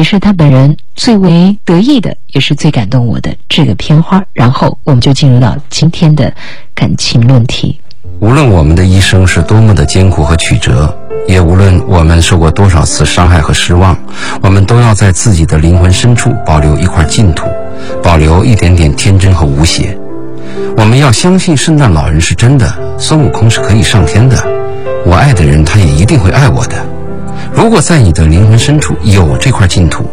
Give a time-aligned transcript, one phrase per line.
[0.00, 4.24] 也是他本人最为得意的，也是最感动我的这个片花。
[4.32, 6.32] 然后我们就进入到今天的
[6.74, 7.78] 感情论题。
[8.18, 13.94] 无论我们的一生是多么的艰苦和曲折，也无论我们受过多少次伤害和失望，
[14.40, 17.46] 我们都要在自己的灵魂深处保留一块净土，
[18.02, 19.94] 保留一点点天真和无邪。
[20.78, 24.34] 我们要相信圣诞老人是真的，孙悟空是可以上天的。
[25.04, 26.86] 我爱的人，他也一定会爱我的。
[27.54, 30.04] 如果在你的灵魂深处有这块净土，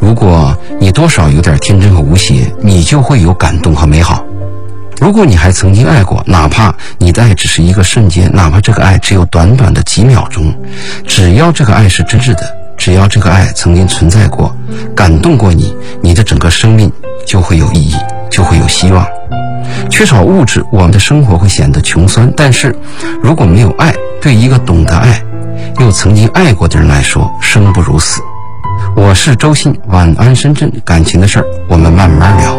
[0.00, 4.24] 如果你多少有点天真和无邪，你就会有感动和美好。
[5.00, 10.54] 如果你还曾经爱过，哪怕你的爱只是一个瞬间，哪怕这个爱只有短短的几秒钟，
[11.06, 12.42] 只要这个爱是真挚的，
[12.84, 14.54] 只要这个爱曾经存在过，
[14.94, 16.92] 感动过你，你的整个生命
[17.26, 17.96] 就会有意义，
[18.30, 19.06] 就会有希望。
[19.88, 22.76] 缺少物质，我们的生活会显得穷酸；但是，
[23.22, 25.18] 如果没有爱，对一个懂得爱，
[25.80, 28.20] 又曾经爱过的人来说，生不如死。
[28.94, 32.54] 我是周信，晚安深圳，感情的事儿我们慢慢聊。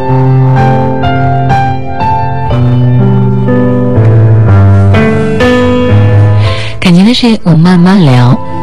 [6.80, 8.55] 感情的事，我们慢慢聊。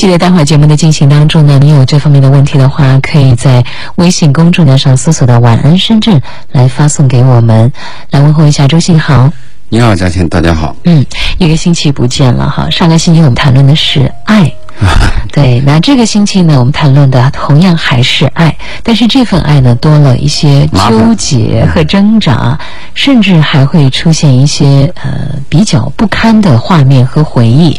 [0.00, 3.62] 记得待会儿节目的进行当中呢，你有这方面的问题的话，可以在
[3.96, 6.18] 微信公众号上搜索到“晚安深圳”
[6.52, 7.70] 来发送给我们，
[8.08, 9.30] 来问候一下周信豪。
[9.68, 10.74] 你好，嘉倩，大家好。
[10.84, 11.04] 嗯，
[11.36, 12.70] 一个星期不见了哈。
[12.70, 14.50] 上个星期我们谈论的是爱，
[15.34, 22.58] 对，那这个星期呢，我们谈论的同样还是爱，但是这份爱呢，多了一些纠结和挣扎，
[22.94, 27.78] 甚至还会出现一些呃比较不堪的画面和回忆。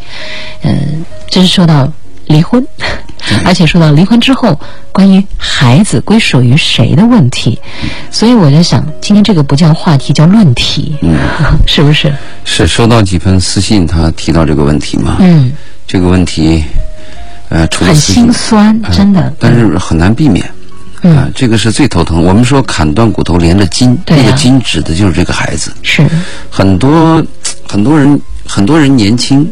[0.62, 1.92] 嗯，这是说到
[2.28, 2.66] 离婚，
[3.46, 4.60] 而且说到离婚之后，
[4.92, 7.60] 关于孩子归属于谁的问题，
[8.10, 11.16] 所以我在想，今天这个不叫话题，叫论题，嗯
[11.68, 12.14] 是不是？
[12.46, 15.18] 是收到几封私信，他提到这个问题嘛？
[15.20, 15.52] 嗯，
[15.88, 16.64] 这个问题，
[17.50, 19.34] 呃，除了很心酸，真的。
[19.40, 20.50] 但是很难避免。
[21.04, 22.24] 嗯啊，这个是最头疼。
[22.24, 25.74] 我们说砍断骨头连着筋，那个筋指的就是这个孩子。
[25.82, 26.06] 是，
[26.48, 27.26] 很多
[27.68, 29.52] 很多人很多人年轻，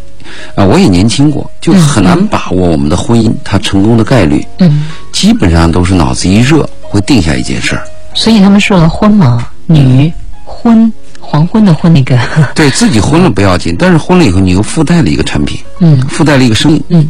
[0.55, 4.45] 啊，我也年轻过，就很难把握我们的婚姻它成功的概率。
[4.59, 7.83] 嗯，基本上都是脑子一热会定下一件事儿。
[8.13, 10.11] 所以他们说了婚嘛，女
[10.43, 10.91] 婚
[11.29, 12.17] 黄昏的昏那个，
[12.55, 16.01] 对自己婚了不要紧，但是婚了以后你又附带了一个产品，嗯。
[16.09, 17.07] 附带了一个生命，嗯。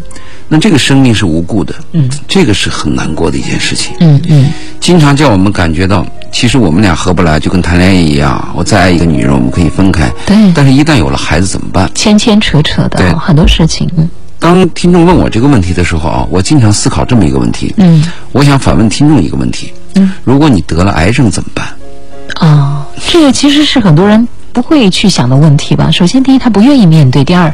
[0.49, 2.09] 那这个生命是无故的，嗯。
[2.27, 3.95] 这个是很难过的一件事情。
[4.01, 4.51] 嗯嗯。
[4.81, 8.45] 经常叫我们感觉到，其实我们俩合不来，就跟谈恋爱一样。
[8.53, 11.89] 我再爱一个女人，我们可以分开，对，但是一旦有了孩子怎么办？
[11.95, 13.13] 牵牵扯扯的对。
[13.13, 14.09] 很多事情，嗯
[14.41, 17.73] 当听众问我这个问题的时候啊，我经常思考这么一个问题。
[17.77, 18.03] 嗯。
[18.33, 20.11] 我想反问听众一个问题：嗯。
[20.25, 21.67] 如果你得了癌症怎么办？
[22.35, 25.89] 啊，这个其实是很多人不会去想的问题吧。
[25.91, 27.53] 首先，第一，他不愿意面对；第二，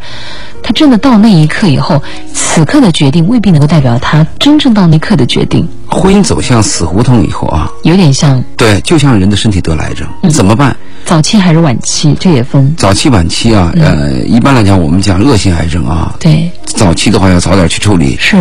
[0.61, 2.01] 他真的到那一刻以后，
[2.33, 10.75] 此刻的决定未必能够代表他真正到那一刻的决定，婚姻走向死胡同以后啊，有点像对，就像人的身体得了癌症，嗯怎么办？
[11.05, 12.73] 早期还是晚期，这也分。
[12.75, 18.35] 早期、晚期啊，呃，一般来讲，我们讲恶性癌症啊，对，早期的话要早点去处理，是，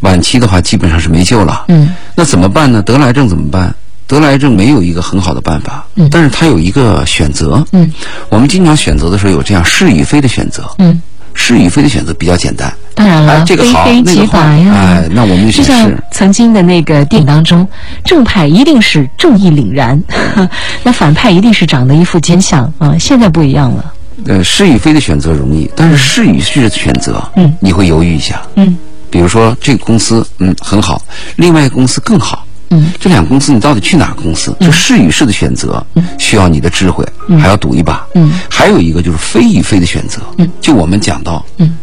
[0.00, 1.64] 晚期的话基本上是没救了。
[1.68, 2.80] 嗯那怎么办呢？
[2.82, 3.74] 得了癌症怎么办？
[4.06, 7.64] 得了癌症没有一个很好的办法，嗯但是它有一个选择。
[7.72, 7.90] 嗯
[8.28, 11.00] 我们经常选择的时候有这样是与非的选择，嗯，
[11.32, 12.72] 是与非的选择比较简单。
[12.94, 14.72] 当然了，哎，这个好，非非即那个坏，白呀。
[14.74, 15.90] 哎，那我们就就像。
[16.12, 17.66] 曾经的那个电影当中，
[18.04, 20.00] 正派一定是正义凛然，
[20.84, 22.96] 那反派一定是长得一副奸相啊。
[22.98, 23.92] 现在不一样了，
[24.26, 28.40] 呃，是与非的选择容易，但是是与是的选择，嗯你会犹豫一下。
[28.54, 28.76] 嗯
[29.10, 31.02] 比如说这个公司，嗯，很好，
[31.36, 32.44] 另外一个公司更好。
[32.74, 34.54] 嗯这两个公司你到底去哪个公司？
[34.60, 35.84] 就是与是的选择，
[36.18, 37.06] 需要你的智慧，
[37.40, 38.04] 还要赌一把。
[38.14, 40.20] 嗯还有一个就是非与非的选择。
[40.38, 41.76] 嗯就我们讲到，嗯，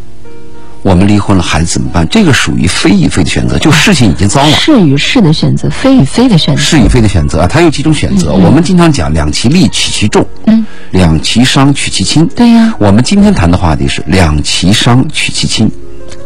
[0.81, 2.07] 我们离婚了，孩子怎么办？
[2.09, 4.57] 这个属于非与非的选择，就事情已经糟了。
[4.57, 6.61] 是与是的选择，非与非的选择。
[6.61, 8.33] 是与非的选择啊，它有几种选择。
[8.33, 12.27] 我们经常讲两其利取其重，嗯，两其伤取其轻。
[12.35, 15.71] 对呀、我们今天谈的话题是两其伤取其轻，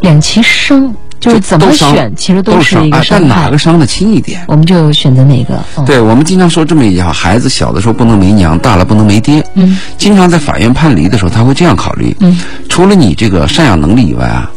[0.00, 3.56] 两其伤就是怎么选，其实都是一个啊，伤害但哪个。
[3.58, 4.44] 伤的轻一点？
[4.48, 5.56] 我们就选择哪个？
[5.76, 9.44] 哦、对，我们经常说这么一句话：孩子小的时候不能没娘，大了不能没爹。
[9.54, 14.50] 嗯，经常在法院判离的时候，他会这样考虑：嗯，除了你这个赡养能力以外啊，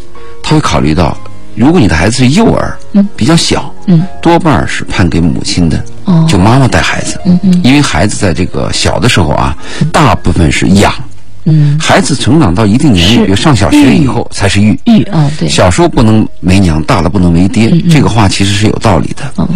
[0.44, 1.18] 他会考虑到，
[1.56, 9.56] 如果你的孩子是幼儿，嗯，比较小，嗯，多半是判给母亲的，哦就妈妈带孩子，嗯嗯因为孩子在这个小的时候啊，
[9.92, 11.04] 大部分是养，嗯，
[11.80, 14.80] 孩子成长到一定年龄，比如上小学以后才是育。
[14.86, 19.24] 育啊，对，小时候不能没娘，大了不能没爹，这个话其实是有道理的。
[19.38, 19.48] 嗯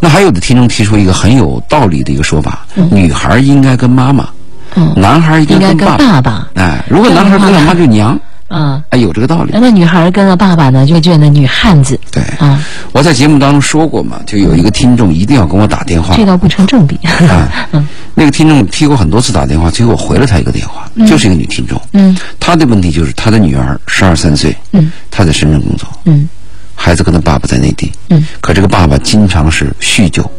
[0.00, 4.28] 那还有的听众提出一个很有道理的一个说法：女孩应该跟妈妈，
[4.74, 5.96] 嗯，男孩应应该跟爸爸。
[5.96, 6.48] 爸爸。
[6.56, 8.18] 哎，如果男孩跟老妈就娘，
[8.48, 9.50] 啊，哎，有这个道理。
[9.54, 11.98] 那女孩跟了爸爸呢，就觉得女汉子。
[12.10, 12.62] 对啊，
[12.92, 16.14] 我在节目当中说过嘛，就有一个听众一定要跟我打电话。
[16.14, 16.96] 这倒不成正比。
[17.28, 17.68] 啊，
[18.14, 21.80] 那个听众踢过很多次打电话，最后我回了他一个电话，就是一个女听众。
[21.92, 26.28] 嗯，她的问题就是她的女儿十二三岁，嗯，她在深圳工作，嗯，
[26.74, 30.30] 孩子跟他爸爸在内地，嗯，可这个爸爸经常是酗酒、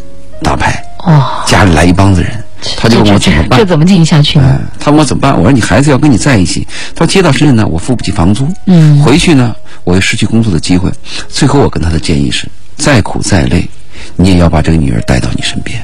[0.44, 2.32] 打牌，哦，家里来一帮子人，
[2.78, 3.66] 他就问我怎么办这？
[3.66, 4.46] 怎么进行下去呢？
[4.46, 5.36] 哎，他问我怎么办？
[5.38, 6.66] 我说你孩子要跟你在一起，
[6.96, 10.92] 他说接到深圳呢，我付不起房租，嗯回去呢，我又失去工作的机会。
[11.30, 12.48] 最后我跟他的建议是，
[12.78, 13.68] 再苦再累，
[14.16, 15.84] 你也要把这个女儿带到你身边。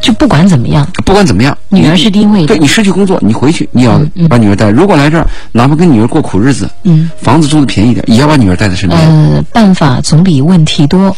[0.00, 2.58] 就不管怎么样，不管怎么样，女儿是第一位的对。
[2.58, 4.68] 你失去工作，你回去你要把女儿带。
[4.68, 9.00] 如果来这儿，哪怕跟女儿过苦日子，嗯，房子租的便宜点，也要把女儿带在身边。
[9.00, 11.16] 呃，办法总比问题多。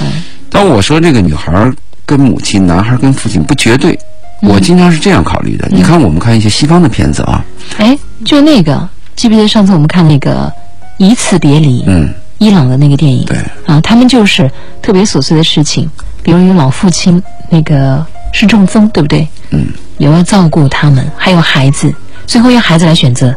[0.00, 0.06] 嗯
[0.50, 1.74] 当我说这个女孩儿
[2.06, 3.98] 跟母亲，男孩跟父亲不绝对，
[4.42, 5.68] 嗯我经常是这样考虑的。
[5.70, 7.44] 你看，我们看一些西方的片子啊，
[7.78, 10.46] 哎，就那个，记不记得上次我们看那个
[10.98, 11.80] 《一次别离》？
[11.86, 14.50] 嗯，伊朗的那个电影，对啊，他们就是
[14.82, 15.88] 特别琐碎的事情，
[16.22, 19.26] 比如有老父亲那个是中风，对不对？
[19.50, 19.66] 嗯，
[19.98, 21.92] 有要照顾他们，还有孩子，
[22.26, 23.34] 最后要孩子来选择。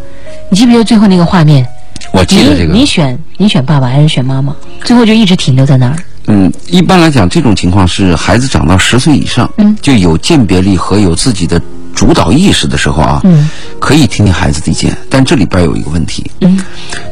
[0.49, 1.65] 你记不记得最后那个画面？
[2.11, 2.85] 我记得这个你你。
[2.85, 4.55] 选你选爸爸还是选妈妈？
[4.83, 5.95] 最后就一直停留在那儿。
[6.27, 9.75] 嗯，一般来讲，这种情况是孩子长到十岁以上，嗯。
[9.81, 11.61] 就有鉴别力和有自己的
[11.95, 13.49] 主导意识的时候啊，嗯。
[13.79, 14.95] 可以听听孩子的意见。
[15.09, 16.59] 但这里边有一个问题，嗯，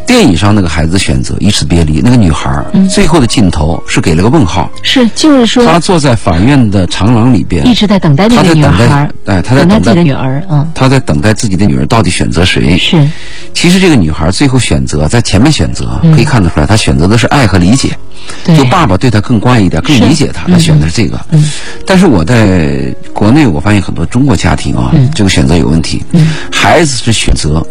[0.06, 2.90] 电影上那个孩子选择一次别离，那个女孩儿、嗯。
[2.90, 12.78] 最后的镜头是给了个问号，是，就是说她坐在法院的长廊里边，一直在等待那个女孩哎，她在等等待自己的，女儿，嗯，她在等待自己的女儿到底选择谁。
[12.78, 13.08] 是，
[13.54, 16.14] 其实这个女孩最后选择在前面选择，嗯。
[16.14, 17.98] 可以看得出来，她选择的是爱和理解。
[18.44, 21.20] 对，就爸爸对他更关爱一点，更理解他，他选的是这个。
[21.32, 21.50] 嗯。
[21.86, 25.10] 但是我在国内，我发现很多中国家庭啊，嗯。
[25.14, 26.04] 这个选择有问题。
[26.52, 27.66] 孩子是选择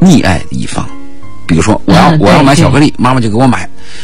[0.00, 0.88] 溺爱的一方，
[1.48, 3.58] 比如说我要、嗯我要买巧克力，妈妈就给我买；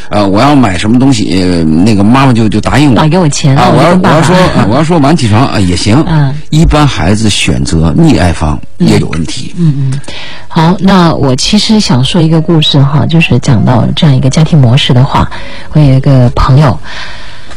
[0.09, 2.99] 呃，我要买什么东西，呃那个妈妈就就答应我。
[2.99, 6.03] 啊，给我钱，啊，我要我要说啊，我要说晚起床啊也行。
[6.07, 9.53] 嗯一般孩子选择溺爱方也有问题。
[9.57, 9.99] 嗯嗯，
[10.47, 15.29] 好，那我其实想说一个故事哈，就是讲到这样一个家庭模式的话，
[15.73, 16.77] 我有一个朋友，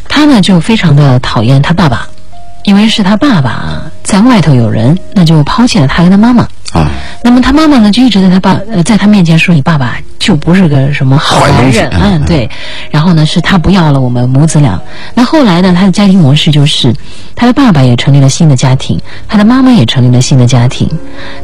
[0.08, 2.06] 他呢就非常的讨厌他爸爸，
[2.64, 6.46] 因为是他爸爸啊在外头有人，那就抛弃了他跟他妈妈。
[6.72, 6.90] 啊，
[7.24, 12.48] 那么他妈妈呢，就一直在他爸呃，在他面前说你爸爸就不是个什么好男人，嗯嗯，对。
[12.90, 14.78] 然后呢，是他不要了我们母子俩。
[15.14, 16.94] 那后来呢，他的家庭模式就是，
[17.34, 20.88] 他的爸爸也成立了新的家庭，他的妈妈也成立了新的家庭，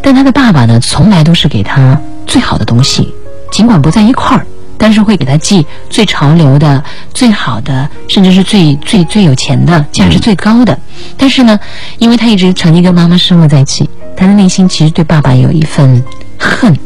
[0.03, 3.13] 但他的爸爸呢，从来都是给他最好的东西，
[3.51, 4.47] 尽管不在一块儿。
[4.77, 6.83] 但是会给他寄最潮流的、
[7.15, 10.77] 最好的，甚至是最最最有钱的、价值最高的。
[11.17, 11.59] 但是呢，
[11.99, 16.03] 因为他一直曾经跟妈妈生活在一起，他的内心其实对爸爸有一份
[16.39, 16.77] 恨。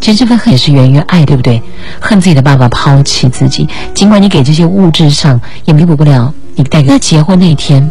[0.00, 1.60] 其实这份恨也是源于爱，对不对？
[2.00, 7.90] 恨自己的爸爸抛弃自己，尽管你给这些物质上也弥补不了你带给他结婚那天，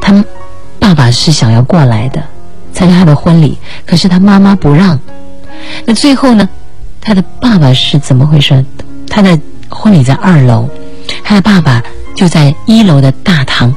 [0.00, 0.24] 他
[0.78, 2.22] 爸爸是想要过来的，
[2.74, 3.56] 参加他的婚礼，
[3.86, 5.00] 可是他妈妈不让。
[5.86, 6.46] 那最后呢，
[7.00, 8.64] 他的爸爸是怎么回事？
[9.08, 9.38] 他的
[9.70, 10.68] 婚礼在二楼，
[11.22, 11.82] 他的爸爸
[12.14, 13.74] 就在一楼的大堂，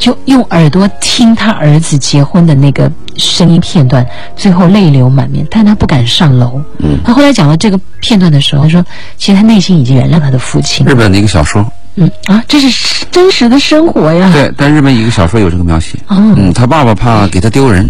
[0.00, 4.04] 就用耳朵听他儿子结婚的那个声音片段，
[4.34, 6.60] 最后泪流满面，但他不敢上楼。
[6.78, 8.84] 嗯他后来讲到这个片段的时候，他说
[9.18, 10.86] 其实他内心已经原谅他的父亲。
[10.86, 11.64] 日本的一个小说，
[11.96, 14.30] 嗯啊，这是真实的生活呀。
[14.32, 15.98] 对，但日本一个小说有这个描写。
[16.08, 17.86] 哦嗯，他爸爸怕给他丢人，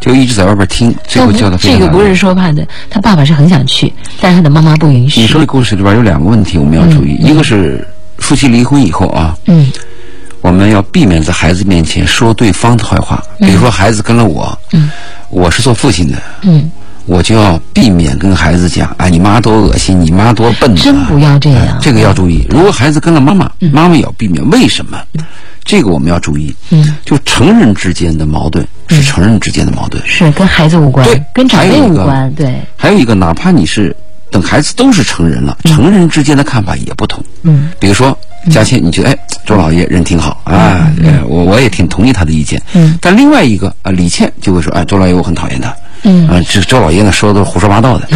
[0.00, 5.20] 就一直在外边听，最后叫他这个不是说怕的，他爸爸是很想去，但是他的妈妈不允许。
[5.20, 7.86] 你说的故事里边有两个问题我们要注意，一个是
[8.18, 9.70] 夫妻离婚以后啊，嗯
[10.46, 13.20] 我们要避免在孩子面前说对方的坏话。
[13.40, 14.88] 比如说孩子跟了我，嗯
[15.28, 16.70] 我是做父亲的，嗯，
[17.04, 20.80] 我就要避免跟孩子讲，哎，你妈多恶心，你妈多笨啊。
[20.80, 21.76] 真不要这样。
[21.82, 22.46] 这个要注意。
[22.48, 24.48] 如果孩子跟了妈妈，妈妈也要避免。
[24.50, 24.96] 为什么？
[25.64, 26.54] 这个我们要注意。
[26.70, 30.00] 嗯，就成人之间的矛盾是成人之间的矛盾。
[30.06, 32.32] 是跟孩子无关对，跟长辈无关。
[32.34, 33.96] 对，还有一个，哪怕你是
[34.30, 37.24] 等孩子都是成人了，成人之间的看法也不同。
[37.42, 38.16] 嗯比如说，
[38.50, 42.60] 佳倩，你觉得哎，周老爷人挺好啊，呃我我也挺同意他的意见。
[42.74, 42.98] 嗯。
[43.00, 45.74] 但另外一个啊，李倩就会说，哎，周老爷我很讨厌他。
[46.02, 46.28] 嗯。
[46.28, 48.08] 啊，这周老爷呢说的都是胡说八道的，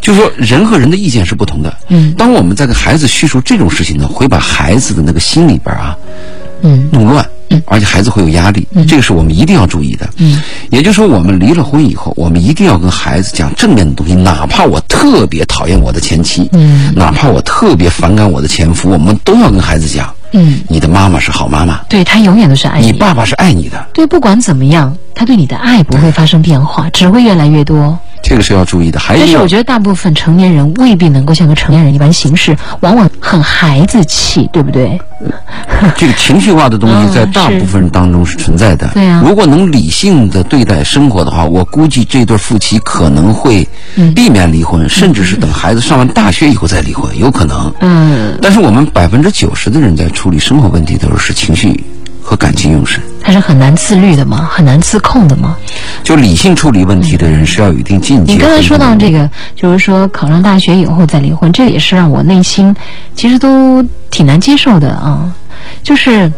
[0.00, 1.76] 就是说人和人的意见是不同的。
[1.88, 2.14] 嗯。
[2.18, 5.96] 当我们在跟孩子叙述这种事情呢，会把孩子的那个心里边啊
[6.62, 6.88] 嗯。
[6.92, 7.24] 弄乱，
[7.66, 10.08] 而且孩子会有压力，这个是我们一定要注意的。
[10.16, 23.86] 嗯，也就是说，我们离了婚以后，我们一定要跟孩子讲正面的东西，哪怕我特别讨厌我的前妻，嗯，哪怕我特别反感我的前夫，我们都要跟孩子讲，嗯，你的妈妈是好妈妈，对她永远都是爱你爸爸是爱你的。
[23.92, 27.98] 对，不管怎么样，他对你的爱不会发生变化，只会越来越多。
[28.28, 28.98] 这个是要注意的。
[28.98, 35.00] 还有，但是我觉得大部分成年人未必能够像个成年人一般行事，往往很孩子气，对不对？
[35.96, 38.88] 这个情绪化的东西在大部分人当中是存在的。
[38.94, 39.22] 对啊。
[39.24, 43.66] 如果能理性的对待生活的话，我估计这对夫妻可能会
[44.14, 47.72] 避免离婚，甚至是等孩子上完大学以后再离婚，有可能。
[47.80, 48.36] 嗯。
[48.42, 51.80] 但是我们百分之九十的人在处理生活问题的时候是情绪。
[52.26, 54.48] 和感情用事，他是很难自律的吗？
[54.50, 55.56] 很难自控的吗？
[56.02, 58.32] 就理性处理问题的人是要有一定境界。
[58.32, 62.74] 你刚才说到这个，就是说考上大学以后再离婚，这也是让我内心
[63.14, 63.80] 其实都
[64.10, 65.32] 挺难接受的啊，
[65.84, 66.30] 就是。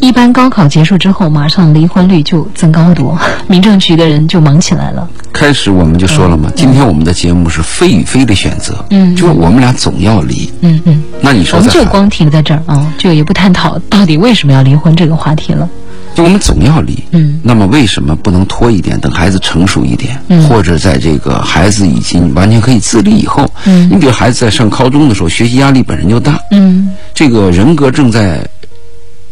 [0.00, 3.16] 一般高考结束之后，马上离婚率就增高多，
[3.46, 5.08] 民政局的人就忙起来了。
[5.32, 11.02] 开始我们就说了嘛，今天我们的节目是非与非的选择，嗯，就是我们俩总要离，嗯嗯。
[11.20, 15.68] 那你说，我们就光停在这儿啊，就也不探讨到底为什么要离婚这个话题了。
[16.14, 17.38] 就我们总要离，嗯。
[17.42, 23.88] 那么为什么不能拖一点，等孩子成熟一点，或者在这个孩子已经完全可以自立以后，嗯。
[23.90, 26.90] 你比如孩子在上高中的时候，学习压力本身就大，嗯。
[27.14, 28.40] 这个人格正在。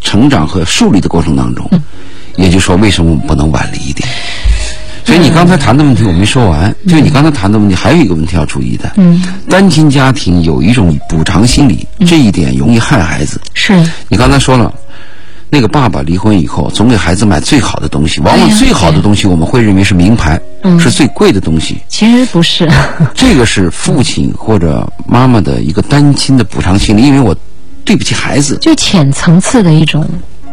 [0.01, 1.69] 成长和树立的过程当中，
[2.37, 4.09] 也就是说，为什么我们不能晚离一点？
[5.05, 8.93] 所以你刚才谈的问题我没说完，就你刚才谈的问题，还有一个问题要注意的。
[8.97, 13.41] 嗯，单亲家庭有一种补偿心理，这一点容易害孩子。
[13.55, 13.73] 是
[14.09, 14.71] 你刚才说了，
[15.49, 20.39] 那个爸爸离婚以后，总给孩子买最好的东西，往往最好的东西我们会认为是名牌，
[20.79, 21.79] 是最贵的东西。
[21.89, 22.69] 其实不是，
[23.15, 27.35] 这个是父亲或者妈妈的一个单亲的补偿心理，因为我。
[27.89, 30.07] 对不起，孩子，就浅层次的一种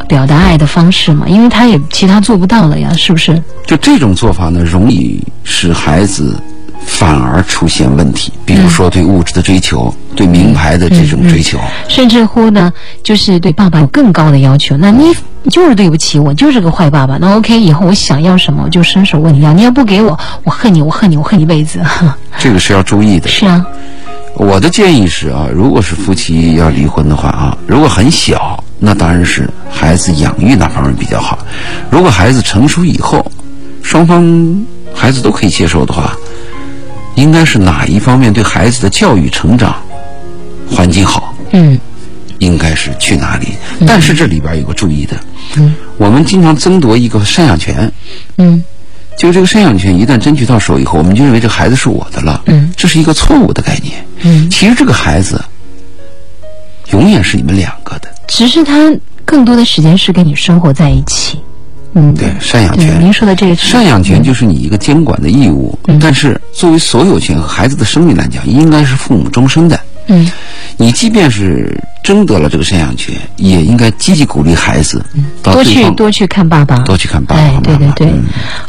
[0.07, 3.43] 表达爱的方式嘛，因为他也其他做不到了呀，是不是？
[3.65, 6.41] 就这种做法呢，容易使孩子
[6.85, 12.71] 反而出现问题，比如说对物质的追求，对名牌的这种追求，甚至乎呢，
[13.03, 14.77] 就是对爸爸有更高的要求。
[14.77, 15.13] 那你
[15.51, 17.17] 就是对不起我，就是个坏爸爸。
[17.17, 19.51] 那 OK，以后我想要什么，我就伸手问你要。
[19.51, 21.81] 你要不给我，我恨你，我恨你，我恨一辈子。
[22.39, 23.27] 这个是要注意的。
[23.27, 23.65] 是啊。
[24.37, 31.37] 我的建议是啊，如果是夫妻要离婚的话啊，如果很小，那当然是孩子养育那方面比较好；
[31.89, 33.25] 如果孩子成熟以后，
[33.81, 36.15] 双方孩子都可以接受的话，
[37.15, 39.75] 应该是哪一方面对孩子的教育成长
[40.69, 41.33] 环境好？
[41.51, 41.79] 嗯，
[42.39, 43.47] 应该是去哪里？
[43.87, 45.17] 但是这里边有个注意的，
[45.55, 47.89] 嗯，我们经常争夺一个赡养权，
[48.37, 48.61] 嗯。
[49.17, 52.41] 就这个赡养权一旦争取到手以后，我们就认为这孩子是我的了。
[52.47, 54.05] 嗯，这是一个错误的概念。
[54.21, 55.41] 嗯，其实这个孩子
[56.91, 58.09] 永远是你们两个的。
[58.27, 58.93] 只是他
[59.23, 61.39] 更多的时间是跟你生活在一起。
[61.93, 62.99] 嗯，对，赡养权。
[63.01, 69.79] 您说的这个赡养权就是你一个监管的义务，但是作为所有权和孩子的生命来讲，应该是父母终身的。
[70.07, 70.31] 嗯，
[70.77, 75.03] 你即便是争得了这个赡养权，也应该积极鼓励孩子
[75.41, 77.41] 多去多去看爸爸，多去看爸爸。
[77.41, 78.13] 哎，对对对，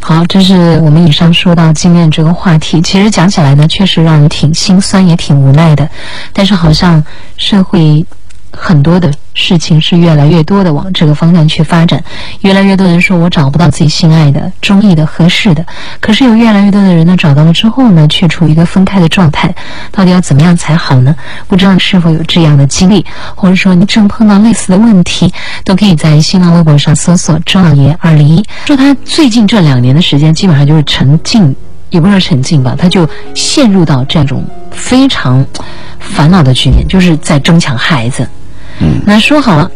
[0.00, 2.80] 好，这是我们以上说到纪念这个话题。
[2.80, 5.88] 其实讲起来呢，确实让人挺心酸，也挺无奈的。
[6.32, 7.04] 但是好像
[7.36, 8.04] 社会。
[8.52, 12.02] 很多的事情是越来越多的往这个方向去发展，
[12.40, 15.64] 越来越多人说我找不到自己心爱的、中意的、合适的，
[16.00, 19.54] 可是有越来越多的人呢找到了之后呢，却处于一个分开的状态，
[19.92, 21.14] 到底要怎么样才好呢？
[21.46, 25.32] 不知道是否有这样的经历，或者说你正碰到类似的问题，
[25.64, 31.54] 都可以在新浪微博上搜索“周老爷二零一”，说他最近这两年的时间基本上就是沉浸，
[31.90, 35.44] 也不是沉浸吧，他就陷入到这种非常
[35.98, 38.28] 烦恼的局面，就是在争抢孩子。
[38.80, 39.70] 嗯，那说好了，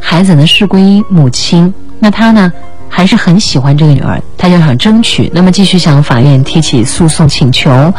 [0.00, 2.50] 孩子呢是归母亲，那他呢
[2.88, 7.92] 还是很喜欢这个女儿，他就想争取，那么继续向法院提起诉讼请求，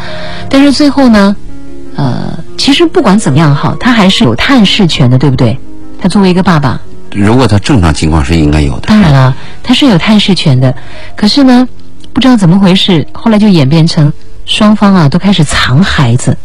[0.50, 1.36] 但是最后呢，
[1.96, 5.60] 呃，其实不管怎么样哈，他还是有探视权的，对不对？
[6.00, 6.80] 他作为一个爸爸，
[7.12, 8.88] 如果他正常情况是应该有的。
[8.88, 10.74] 当然了，他是有探视权的，
[11.16, 11.68] 可是呢，
[12.18, 14.12] 不知道怎么回事，后来就演变成
[14.44, 16.36] 双方啊都开始藏孩子，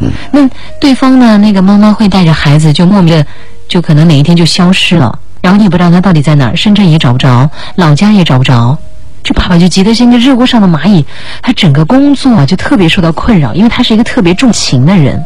[0.00, 0.48] 嗯，那
[0.80, 3.26] 对方呢，那个妈妈会带着孩子就莫名的。
[3.68, 8.78] 就可能哪一天就消失了，然后你也不知道他到底在哪儿，深圳也找不着，老家也找不着，
[9.22, 11.04] 这爸爸就急得像个热锅上的蚂蚁，
[11.42, 15.22] 他整个工作啊就特别受到困扰，因为他是一个特别重情的人，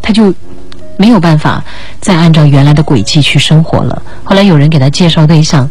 [0.00, 0.32] 他就
[0.96, 1.64] 没有办法
[2.00, 4.00] 再按照原来的轨迹去生活了。
[4.22, 5.68] 后来有人给他介绍对象，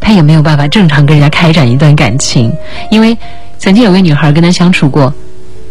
[0.00, 2.52] 他也没有办法正常跟人家开展一段感情，
[2.90, 3.16] 因为
[3.58, 5.12] 曾经有个女孩跟他相处过，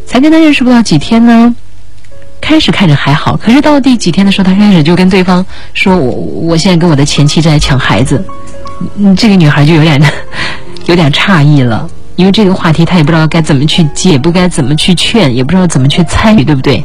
[0.06, 1.56] 才跟他认识不到几天呢。
[2.42, 8.24] 开始看着还好，可是到第几天的时候，他开始就跟对方说：“我我现在跟我的前妻在抢孩子。”
[9.00, 10.00] 嗯，这个女孩就有点
[10.86, 16.84] 有点诧异了，因为这个话题她也不知道该怎么去接，不该怎么去劝，也不知道怎么去参与，对不对？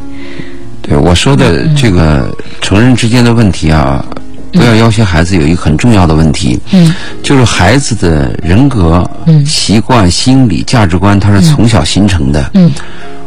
[0.80, 4.02] 对我说的这个成人之间的问题啊，
[4.52, 12.50] 不要要求孩子，有一个很重要的问题，嗯，就是孩子的人格、嗯习惯、心理、价值观，它是从小形成的。
[12.54, 12.70] 嗯，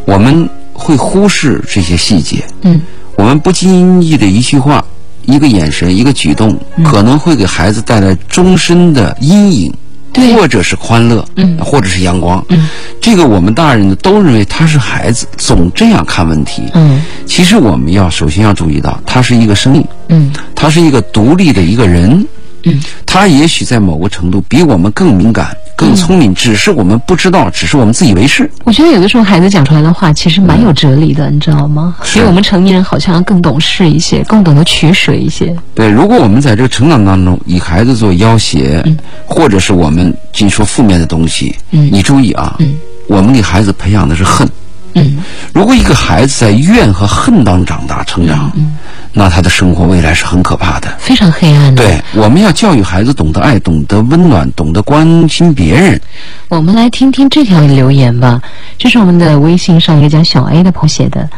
[0.06, 2.44] 我们会忽视这些细节。
[2.62, 2.82] 嗯，
[3.16, 4.84] 我们不经意的一句话、
[5.26, 9.74] 一个眼神、一个举动，嗯可能会给孩子带来终身的阴影。
[10.14, 10.34] 对。
[10.36, 11.58] 或者是欢乐，嗯。
[11.58, 12.70] 或者是阳光，嗯，
[13.02, 17.02] 这个我们大人呢都认为他是孩子，总这样看问题，嗯。
[17.26, 20.32] 其实我们要首先要注意到，他是一个生命，嗯。
[20.56, 22.26] 他是一个独立的一个人，
[22.64, 28.50] 嗯，他也许在某个程度比我们更敏感、更聪明，只是我们不知道，只是我们自以为是。
[28.64, 31.96] 我觉得有的时候孩子讲出来的话其实蛮有哲理的，你知道吗？
[32.04, 35.56] 是比我们成年人好像更懂事一些，更懂得取舍一些。
[35.74, 42.76] 对，如果我们在这个成长当中以孩子做要挟，嗯或者是我们尽说负面的东西，嗯你注意啊，嗯
[43.08, 44.48] 我们给孩子培养的是恨。
[44.96, 45.24] 嗯
[45.54, 48.78] 如果一个孩子在怨和恨当中长大成长，嗯
[49.16, 50.96] 那他的生活未来是很可怕的。
[50.98, 51.84] 非常黑暗的。
[51.84, 56.02] 对，我们要教育孩子懂得爱，懂得温暖，懂得关心别人。
[56.50, 58.42] 我们来听听这条留言吧，
[58.78, 61.30] 这是我们的微信上一个叫小 A 的朋友写的。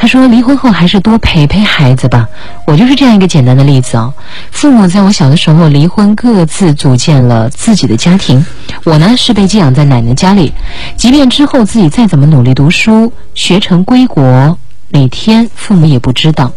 [0.00, 2.28] 他说：“离婚后还是多陪陪孩子吧。
[2.66, 4.14] 我就是这样一个简单的例子啊、
[4.52, 8.46] 父母在我小的时候离婚，各自组建了自己的家庭。
[8.84, 10.54] 我呢是被寄养在奶奶家里，
[10.96, 14.56] 即便之后自己再怎么努力读书，学成归国，
[14.90, 16.52] 哪天父母也不知道。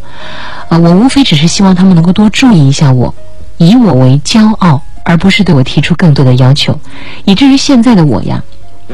[0.70, 3.12] 啊、我无非只是希望他们能够多注意一下我，
[3.58, 6.80] 以我为骄傲，而不是对我提出更多的要求，
[7.26, 8.44] 以至于现在的我呀，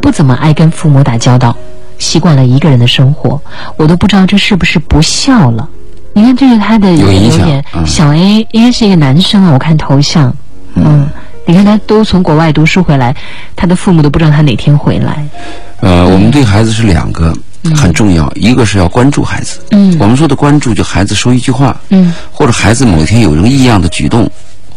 [0.01, 1.53] 不怎么爱跟父母打交道，
[1.99, 3.39] 习惯了一个人的生活，
[3.75, 5.67] 我都不知道这是不是不孝了。
[6.13, 7.85] 你看，这是他的有影响，嗯。
[7.85, 10.35] 小 A 应该是一个男生啊，我看头像，
[10.73, 11.07] 嗯，
[11.45, 13.15] 你看他都从国外读书回来，
[13.55, 15.23] 他的父母都不知道他哪天回来，
[15.81, 17.31] 呃，我们对孩子是两个
[17.75, 19.59] 很重要，一个是要关注孩子。
[19.71, 19.95] 嗯。
[19.99, 22.11] 我们说的关注，就孩子说一句话，嗯。
[22.31, 24.27] 或者孩子某一天有一个异样的举动，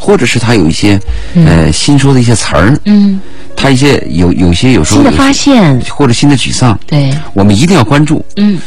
[0.02, 0.98] 或者是他有一些
[1.34, 3.20] 呃新说的一些词儿，嗯，
[3.54, 8.24] 他一些有有些有时候新的发现，或者新的沮丧，对，我们一定要关注。
[8.36, 8.58] 嗯。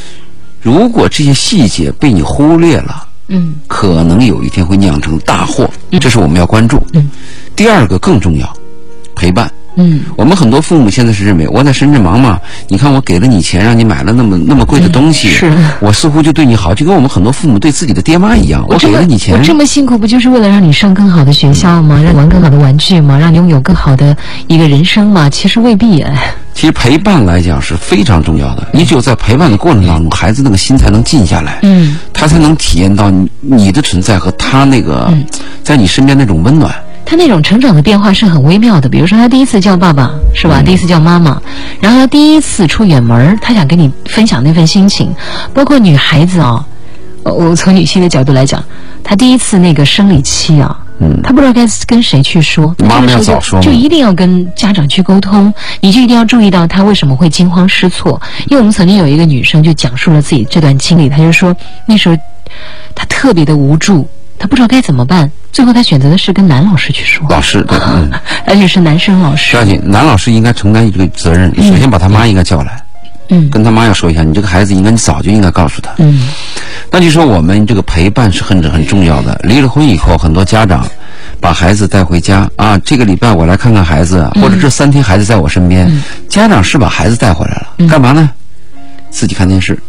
[0.62, 3.56] 如果这些细节被你忽略了，嗯。
[3.68, 5.68] 可能有一天会酿成大祸，
[6.00, 6.86] 这是我们要关注。
[6.94, 7.10] 嗯。
[7.56, 8.54] 第二个更重要，
[9.16, 9.52] 陪伴。
[9.76, 22.02] 嗯我们很多父母现在是认为我在深圳忙嘛，你看我给了你钱，让你买了那么那么贵的东西，是我似乎就对你好，就跟我们很多父母对自己的爹妈一样，我给了你钱我，这么辛苦，不就是为了让你上更好的学校吗？
[22.04, 23.18] 让你玩更好的玩具吗？
[23.18, 24.16] 让你拥有更好的
[24.48, 25.30] 一个人生吗？
[25.30, 26.36] 其实未必哎。
[26.54, 28.68] 其实陪伴来讲是非常重要的。
[28.72, 35.26] 你只有在陪伴的过程当中，孩子那个心才能静下来，嗯他才能体验到你你的存在和他那个、嗯
[35.64, 36.72] 在你身边那种温暖。
[37.06, 40.62] 他那种成长的变化是很微妙的，比如说他第一次叫爸爸是吧？
[40.66, 41.42] 第一次叫妈妈，
[41.80, 45.14] 然后他第一次出远门儿，他想跟你分享那份心情，
[45.54, 46.66] 包括女孩子啊、
[47.24, 48.64] 呃我从女性的角度来讲，
[49.04, 58.22] 她第一次那个生理期啊，嗯她不知道该跟谁去说，妈妈早说就一定要跟家长去沟通，你就一定要注意到他为什么会惊慌失措。
[58.48, 62.18] 因为我们曾经有一个女生就讲述了自己这段经历，她就说那时候
[62.94, 64.06] 她特别的无助，
[64.44, 68.12] 她不知道该怎么办，最后他选择的是跟男老师去说，老师对，嗯，
[68.46, 69.64] 而且是男生老师不要。
[69.64, 72.84] 紧，男老师应该承担这个责任，首先把他妈应该叫来，
[73.30, 75.92] 嗯跟他妈要说一下，你这个孩子应该你早就应该告诉他。
[76.00, 76.28] 嗯
[76.92, 79.40] 那就说我们这个陪伴是很很重要的。
[79.46, 80.86] 离了婚以后，很多家长
[81.40, 85.90] 把孩子带回家啊，这个礼拜我来看看孩子，或者这三天孩子在我身边，
[86.28, 88.30] 家长是把孩子带回来了，干嘛呢？
[89.10, 89.80] 自己看电视，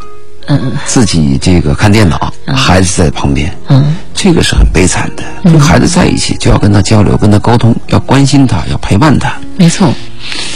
[0.47, 5.23] 嗯嗯自己这个看电脑，孩子在旁边，嗯这个是很悲惨的。
[5.45, 9.35] 跟孩子在一起就要跟他交流，跟他沟通，要关心他，要陪伴他。
[9.57, 9.93] 没错。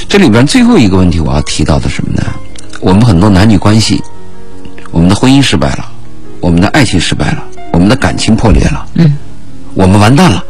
[0.08, 2.22] 这里边最后一个问题我要提到的什么呢？
[2.80, 4.02] 我们很多男女关系，
[4.90, 5.90] 我们的婚姻失败了，
[6.40, 9.16] 我们的爱情失败了，我们的感情破裂了，嗯，
[9.74, 10.44] 我们完蛋了，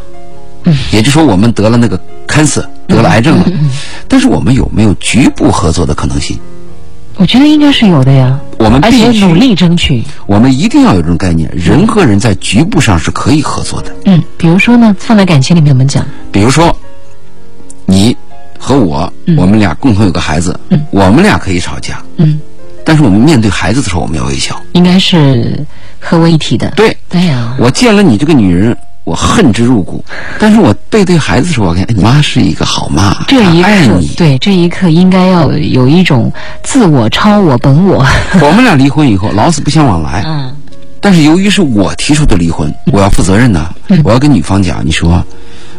[0.64, 1.98] 嗯，也就是说我们得了那个
[2.28, 3.46] cancer，得了癌症了，
[4.06, 6.38] 但是我们有没有局部合作的可能性？
[7.18, 10.04] 我觉得应该是有的呀，我们而且必须努力争取。
[10.26, 13.92] 我们一定要有这种概念，人和人在局部上是可以合作的。
[14.04, 16.74] 嗯，比如说呢，放在感情里面我们讲，比如说，
[17.86, 18.16] 你
[18.56, 22.40] 和我，我们俩共同有个孩子，嗯我们俩可以吵架，嗯，
[22.84, 24.56] 但是我们面对孩子的时候，我们要微笑。
[24.74, 25.66] 应该是
[25.98, 26.70] 合为一体的。
[26.76, 28.76] 对，对呀、我见了你这个女人，
[29.08, 30.04] 我恨之入骨。
[30.38, 36.30] 但是我背对孩子的时候，我看哎你妈是一个好妈，这一刻爱你。，对这一刻应该要有一种
[36.62, 38.04] 自我、超我、本我。
[38.42, 40.22] 我们俩离婚以后，老死不相往来。
[40.26, 40.54] 嗯
[41.00, 45.24] 但是由于是我提出的离婚，我要负责任呢、我要跟女方讲，你说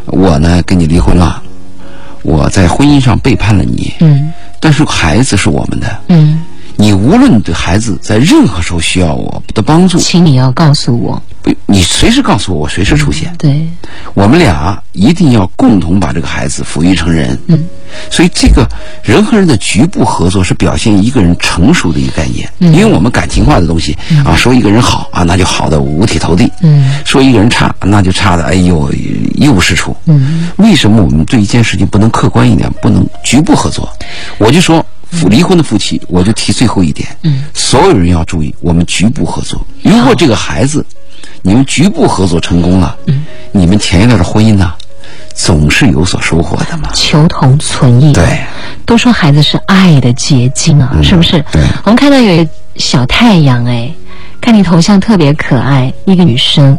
[0.06, 1.42] 我呢跟你离婚了，
[2.22, 6.42] 我在婚姻上背叛了你，嗯但是孩子是我们的，嗯，
[6.76, 11.22] 你无论对孩子在任何时候需要我的帮助，请你要告诉我。
[11.42, 13.34] 不，你随时告诉我，我随时出现。
[13.38, 13.66] 对，
[14.14, 17.38] 我们俩一定要共同把这个孩子抚育成人。
[17.46, 17.66] 嗯，
[18.10, 18.68] 所以这个
[19.02, 22.50] 人和人的局部合作是表现一个人成熟的一个概念。
[22.58, 26.50] 嗯因为我们感情化的东西啊，说一个人好啊，那就好的五体投地。
[26.62, 28.92] 嗯说一个人差，那就差的哎呦
[29.34, 29.96] 一无是处。
[30.06, 33.90] 嗯为什么我们对一件事情不能客观一点，不能局部合作？
[34.38, 34.84] 我就说，
[35.28, 39.66] 离婚的夫妻，我就提最后一点，嗯，所有人要注意，我们局部合作。
[39.82, 40.84] 如果这个孩子，
[41.42, 44.72] 你们局部合作成功了，嗯，你们前一段的婚姻呢，
[45.34, 46.90] 总是有所收获的嘛。
[46.94, 48.12] 求同存异。
[48.12, 48.40] 对，
[48.84, 51.42] 都说孩子是爱的结晶啊，是不是？
[51.52, 53.90] 对我们看到有一个小太阳，哎，
[54.50, 56.76] 看你头像特别可爱，一个女生，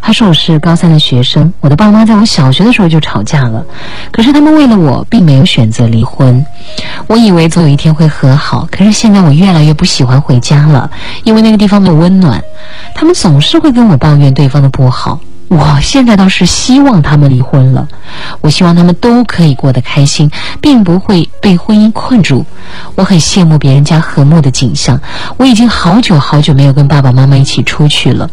[0.00, 3.66] 她说我是高三的学生，我的爸妈在我小学的时候就吵架了，
[4.12, 6.46] 可是他们为了我，并没有选择离婚。
[7.08, 10.88] 我以为总有一天会和好，可是现在我越来越不喜欢回家了，
[11.24, 12.40] 因为那个地方没有温暖。
[12.94, 15.18] 他们总是会跟我抱怨对方的不好。
[15.48, 17.88] 我现在倒是希望他们离婚了，
[18.42, 20.30] 我希望他们都可以过得开心，
[20.60, 22.44] 并不会被婚姻困住。
[22.94, 25.00] 我很羡慕别人家和睦的景象，
[25.38, 28.30] 我已经好久好久没有跟爸爸妈妈一起出去了，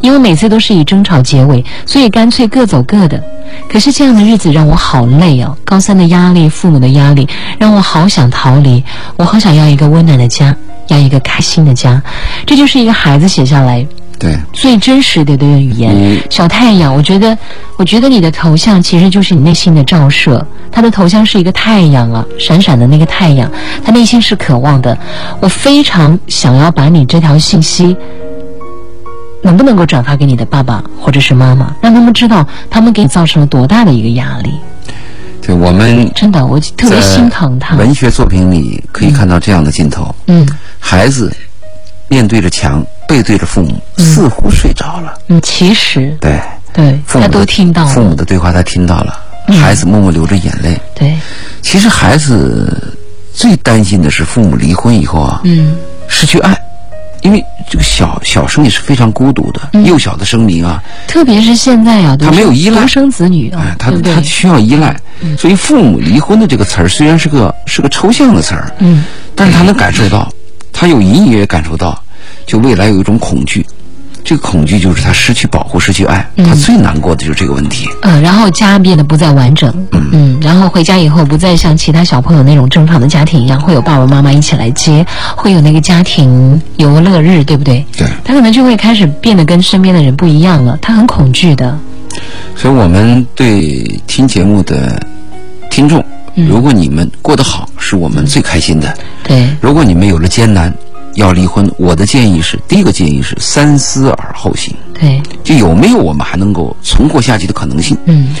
[0.00, 3.20] 因为每次都是以争吵结尾，所以干脆各走各的。
[3.68, 8.82] 可是这样的日子让我好累哦，高三的压力，父母的压力，让我好想逃离，
[9.16, 10.54] 我好想要一个温暖的家，
[10.86, 12.00] 要一个开心的家。
[12.46, 13.84] 这就是一个孩子写下来
[14.18, 15.92] 对，最真实的这个语言。
[15.94, 17.36] 嗯小太阳，我觉得，
[17.76, 20.44] 我觉得你的头像其实就是你内心的照射。
[20.72, 23.50] 他的头像是一个太阳啊，闪闪的那个太阳，
[23.84, 24.96] 他内心是渴望的。
[25.40, 27.96] 我非常想要把你这条信息，
[29.42, 34.50] 能不能够转发给你的爸爸或者是妈妈，让他们知道他们给你造成了多大的一个压力。
[35.40, 37.76] 对，我们真的，我特别心疼他。
[37.76, 40.48] 文学作品里可以看到这样的镜头：嗯
[40.80, 41.30] 孩子
[42.08, 45.14] 面对着墙，背对着父母，似乎睡着了。
[45.28, 46.40] 嗯，其实对，
[46.72, 47.88] 对他父母的都听到了。
[47.88, 48.02] 父。
[48.02, 49.18] 母的对话，他听到了，
[49.60, 50.78] 孩子默默流着眼泪。
[50.94, 51.16] 对，
[51.62, 52.96] 其实孩子
[53.32, 55.76] 最担心的是父母离婚以后啊，嗯。
[56.06, 56.56] 失去爱，
[57.22, 59.84] 因为这个小小生也是非常孤独的，嗯。
[59.86, 62.82] 幼小的生命啊，特别是现在啊，他没有依赖。
[62.82, 64.94] 独生子女啊哎，，他他需要依赖，
[65.38, 69.04] 所以父母离婚的这个词儿虽然是个是个抽象的词儿，嗯。
[69.34, 70.32] 但是他能感受到，
[70.74, 71.98] 他有隐隐约约感受到，
[72.44, 73.64] 就未来有一种恐惧，
[74.22, 77.88] 这个恐惧就是他失去保护、失去爱，他最难过的就是这个问题。
[78.02, 85.06] 呃，然后家变得不再完整，嗯，然后回家以后不再像其他小朋友那种正常的家庭一样，会有爸爸妈妈一起来接，
[85.36, 87.84] 会有那个家庭游乐日，对不对？
[87.96, 91.78] 对，他可能就会开始变得跟身边的人不一样了，他很恐惧的，
[92.56, 95.00] 所以我们对听节目的
[95.70, 96.04] 听众，
[96.34, 98.88] 如果你们过得好，是我们最开心的；
[99.22, 100.72] 对，如果你们有了艰难，
[101.14, 107.96] 要离婚，我的建议是，第一个建议是三思而后行，对，就有没有我们还能够存活下去的可能性。
[108.06, 108.34] 嗯。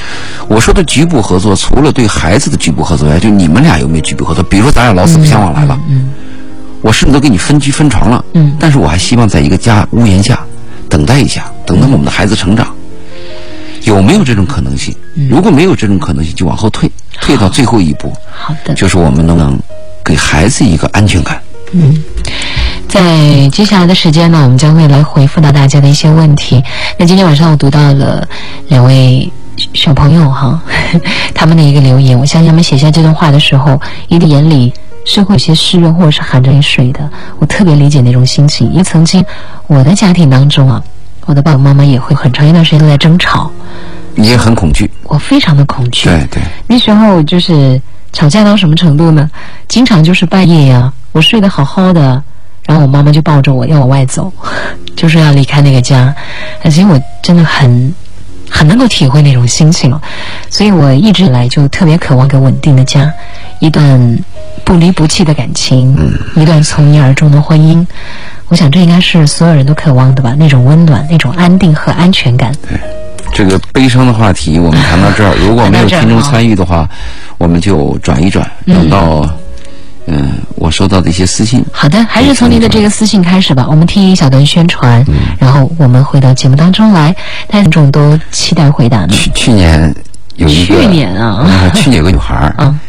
[0.48, 4.42] 我说的局部合作，除了对孩子的局部合作外，就你们俩有没有局部合作？
[4.44, 6.10] 比如说咱俩老死不相往来了，嗯
[6.82, 8.56] 我甚至都给你分居分床了，嗯。
[8.58, 10.38] 但是我还希望在一个家屋檐下
[10.88, 12.74] 等待一下，等等我们的孩子成长，
[13.84, 14.94] 有没有这种可能性？
[15.28, 19.58] 如果没有这种可能性，就往后退，退到最后一步，好的，就是我们能不能
[20.04, 21.40] 给孩子一个安全感。
[21.72, 22.02] 嗯
[22.88, 26.62] 在接下来的时间呢，我们将会来回复到大家的一些问题。
[26.96, 28.26] 那今天晚上我读到了
[28.68, 29.28] 两位
[29.72, 30.62] 小朋友哈，
[31.34, 34.72] 他们的一个留言，我相信他们写下这段话的时候，一定眼里
[35.04, 37.10] 是会有些湿润或者是含着泪水的。
[37.40, 39.24] 我特别理解那种心情，因为曾经
[39.66, 40.80] 我的家庭当中啊，
[41.26, 43.50] 我的爸爸妈妈也会很长一段时间都在争吵，
[44.14, 46.08] 你也很恐惧，我非常的恐惧。
[46.08, 47.80] 对对，那时候就是
[48.12, 49.30] 吵架到什么程度呢？
[49.68, 52.22] 经常就是半夜呀、我睡得好好的，
[52.66, 54.32] 然后我妈妈就抱着我要往外走，
[54.96, 56.14] 就是要离开那个家。
[56.62, 57.92] 而且我真的很
[58.50, 59.92] 很能够体会那种心情。
[59.92, 60.00] 哦，
[60.50, 63.12] 所以我一直以来就特别渴望一个稳定的家，
[63.60, 64.18] 一段
[64.64, 65.96] 不离不弃的感情，
[66.36, 67.84] 一段从一而终的婚姻。
[68.48, 72.52] 我想这应该是所有人都渴望的吧，那种温暖、那种安定和安全感。
[72.68, 72.78] 对。
[73.32, 76.88] 这个悲伤的话题我们谈到这儿， 如果没有听众参与的话，
[77.36, 79.28] 我们就转一转，等到
[80.06, 81.64] 嗯我收到的一些私信。
[81.72, 83.66] 好的，还是从您的这个私信开始吧。
[83.68, 85.04] 我们听一小段宣传，
[85.38, 87.14] 然后我们回到节目当中来。
[87.48, 89.08] 听众都期待回答呢。
[89.08, 89.94] 去去年
[90.36, 92.80] 有一个去年啊那个去年有个女孩儿， 嗯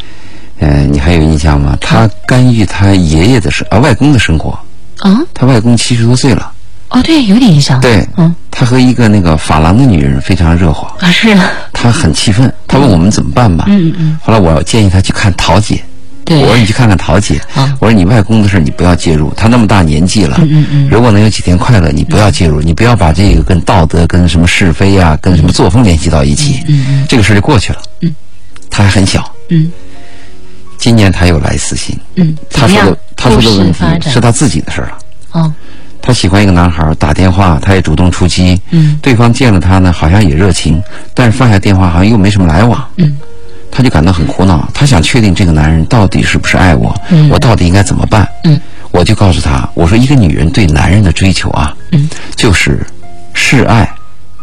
[0.59, 1.77] 呃，你还有印象吗？
[1.81, 4.57] 她干预她爷爷的生啊外公的生活，
[4.99, 6.51] 啊她外公七十多岁了，
[6.89, 7.79] 哦，对，有点印象。
[7.81, 11.37] 对，嗯他和一个那个法郎的女人非常热火，啊是，
[11.73, 13.65] 他很气愤，他问我们怎么办吧。
[13.67, 15.83] 嗯嗯后来我建议他去看桃姐，
[16.25, 16.41] 对。
[16.41, 17.77] 我说你去看看桃姐，啊。
[17.79, 20.89] 我说你外公的事儿你不要介入，他那么大年纪了，嗯嗯嗯。
[20.89, 27.79] 如果能有几天快乐，你不要介入，你不要把这个跟道德、跟什么是非啊、跟什么作风联系到一起，嗯嗯这个事儿就过去了。
[28.01, 28.13] 嗯，
[28.69, 29.71] 他还很小，嗯。
[30.77, 31.97] 今年他又来私信，
[32.51, 32.97] 他说的？
[33.15, 34.97] 他说的问题是他自己的事儿了。
[35.31, 35.53] 哦，
[36.01, 38.59] 他喜欢一个男孩儿，打电话，他也主动出击。
[38.71, 38.99] 嗯。
[39.01, 40.81] 对方见了他呢，好像也热情，
[41.13, 42.87] 但是放下电话好像又没什么来往。
[42.97, 43.17] 嗯
[43.75, 47.29] 他就感到很苦恼，他想确定这个男人到底是不是爱我，嗯。
[47.29, 48.25] 我到底应该怎么办？
[48.45, 48.57] 嗯。
[48.91, 52.79] 我就告诉他，我说一个女人对男人的追求啊，嗯，就是
[53.33, 53.85] 示爱、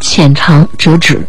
[0.00, 1.26] 浅尝辄止，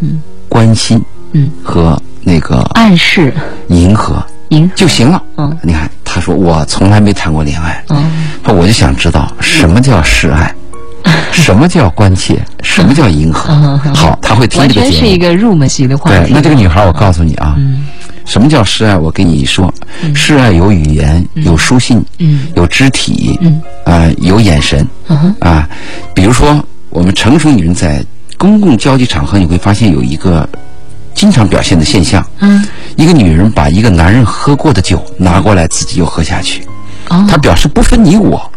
[0.00, 0.20] 嗯。
[0.48, 1.00] 关心
[1.34, 3.32] 嗯，和那个暗示。
[3.68, 4.20] 迎合。
[4.48, 4.74] 迎合。
[4.74, 5.22] 就行了。
[5.36, 5.56] 嗯。
[5.62, 8.26] 你看，他说我从来没谈过恋爱，嗯。
[8.42, 10.52] 那我就想知道什么叫示爱，
[11.32, 13.54] 什么叫关切，什么叫迎合。
[13.94, 14.90] 好，他会听这个节目。
[14.90, 17.86] 全是一个入门级的话对，那这个女孩，我告诉你啊，嗯。
[18.24, 18.96] 什么叫示爱？
[18.96, 19.72] 我跟你说，
[20.12, 22.48] 示爱有语言，有书信，嗯。
[22.56, 23.62] 有肢体，嗯。
[23.84, 24.84] 啊，有眼神。
[25.06, 25.68] 嗯啊。
[26.12, 28.04] 比如说，我们成熟女人在
[28.36, 30.48] 公共交际场合，你会发现有一个
[31.14, 32.64] 经常表现的现象：嗯。
[32.96, 36.66] 一个女人把一个男人喝过的酒拿过来，自己又喝下去。
[37.08, 37.24] 哦。
[37.30, 38.50] 她表示不分你我，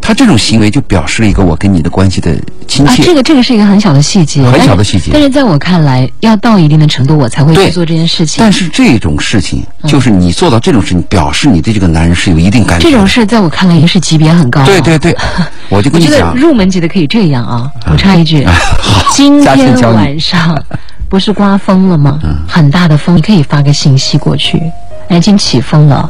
[0.00, 2.36] 她这种行为就表示了一个我跟你的关系的
[2.68, 3.02] 亲啊，切。
[3.02, 8.52] 这个这个是一个很小的细节，很小的细节但是在我看来，要到一定的程度，我才会去做这件事情但。
[8.52, 12.90] 是这种事情，就是你做到这种事情，表示你对这个男人是有一定感觉。
[12.90, 14.64] 这种事在我看来也是级别很高。
[14.64, 15.16] 对对对，
[15.70, 17.70] 我就我觉得跟你讲，入门级的可以这样啊。
[17.86, 18.46] 我插一句，
[19.14, 20.62] 今天晚上
[21.08, 22.18] 不是刮风了吗？
[22.46, 24.60] 很大的风，你可以发个信息过去。
[25.08, 26.08] 南京起风了，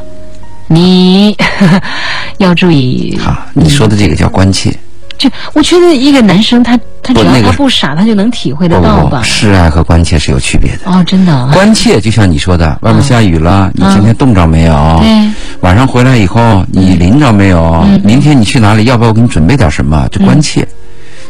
[0.72, 1.37] 你
[2.38, 3.18] 要注意。
[3.20, 4.72] 好，你说的这个叫关切，
[5.18, 9.20] 就我觉得一个男生他他只要不那个他不傻，他就能体会得到吧？
[9.24, 10.90] 示爱和关切是有区别的。
[10.90, 11.50] 哦，真的啊。
[11.52, 15.00] 关切就像你说的，外面下雨了，你今天冻着没有？
[15.02, 15.30] 对
[15.61, 17.85] 晚上回来以后，你淋着没有？
[18.04, 18.85] 明天你去哪里？
[18.85, 20.06] 要不要我给你准备点什么？
[20.12, 20.66] 就关切。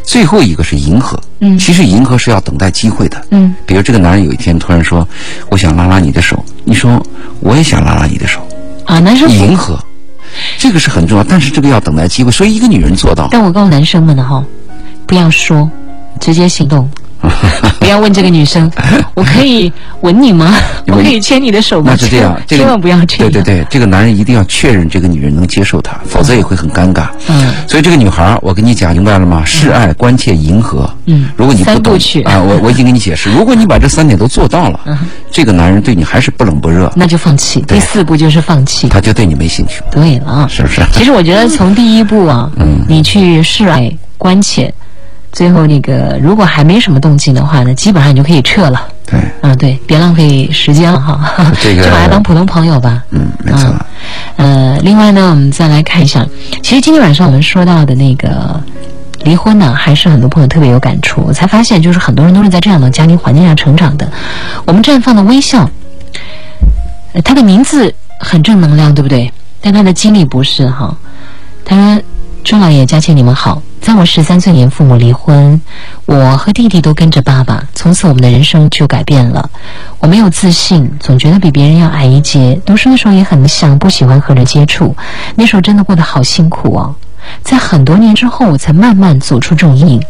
[0.03, 5.07] 最后一个是迎合，嗯其实迎合是要等待机会的，嗯比如这个男人有一天突然说
[5.51, 7.01] ：“我想拉拉你的手。”你说
[7.41, 8.41] ：“我也想拉拉你的手。
[8.91, 9.79] 啊，男”生迎合，
[10.59, 12.31] 这个是很重要，但是这个要等待机会。
[12.33, 14.45] 所以一个女人做到，但我告诉男生们的哈，
[15.07, 15.71] 不要说，
[16.19, 16.91] 直接行动。
[17.81, 18.71] 不要问这个女生，
[19.15, 20.55] 我可以吻你吗？
[20.89, 21.93] 我可以牵你的手吗？
[21.93, 23.31] 那是这样，这个千万不要这样。
[23.31, 27.09] 对对对，这个男人一定要确认这个女人能接受他，否则也会很尴尬。
[27.29, 29.45] 嗯所以这个女孩，我跟你讲明白了吗？
[29.45, 30.89] 示爱、关切、迎合。
[31.07, 34.81] 嗯如果你不懂三部曲啊，我我已经给你解释，如果你把这三点都做到了，
[35.31, 37.61] 这个男人对你还是不冷不热，那就放弃。
[37.63, 38.89] 第四步就是放弃。
[38.89, 40.83] 他就对你没兴趣，对了啊，是不是？
[40.93, 44.73] 其实我觉得从第一步啊，嗯你去示爱、关切，
[45.33, 48.89] 最后那个如果还没什么动静的话呢，基本上你就可以撤了。
[49.07, 53.03] 对，啊，对，别浪费时间了哈， 这个就把他当普通朋友吧。
[53.11, 53.75] 嗯，没错。
[54.37, 56.25] 呃，另外呢，我们再来看一下，
[56.63, 58.61] 其实今天晚上我们说到的那个
[59.25, 61.23] 离婚呢，还是很多朋友特别有感触。
[61.27, 64.09] 我才发现，就是很多人都是在这样的家庭环境下成长的。
[64.65, 65.69] 我们绽放的微笑，
[67.13, 69.33] 呃他的名字很正能量，对不对？
[69.61, 70.97] 但他的经历不是哈。
[71.65, 72.01] 他
[72.41, 73.63] 说：“周老爷、佳倩，你们好。
[73.81, 75.61] 在我十三岁年，父母离婚，
[76.07, 79.49] 我和弟弟都跟着爸爸，从此我们的人生就改变了。
[79.99, 82.61] 我没有自信，总觉得比别人要矮一截。
[82.65, 84.95] 读书的时候也很想，不喜欢和人接触。
[85.35, 86.95] 那时候真的过得好辛苦哦。
[87.43, 90.03] 在很多年之后，我才慢慢走出这种阴影。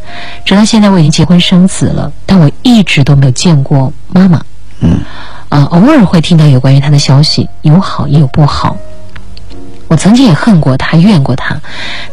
[0.44, 4.40] 直到现在，我已经结婚生子了，但我一直都没有见过妈妈。
[4.80, 4.98] 嗯，
[5.48, 8.76] 啊，偶尔会听到有关于她的消息，有好也有不好。
[9.90, 11.60] 我曾经也恨过他，怨过他，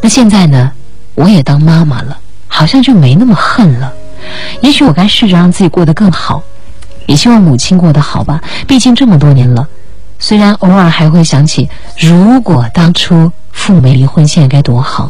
[0.00, 0.72] 那现在呢？
[1.14, 3.92] 我也当妈妈了，好像就没那么恨了。
[4.60, 6.42] 也许我该试着让自己过得更好，
[7.06, 8.40] 也希望母亲过得好吧。
[8.66, 9.64] 毕竟这么多年了，
[10.18, 15.08] 虽然偶尔还会想起，如果当初父母没离婚，现在该多好。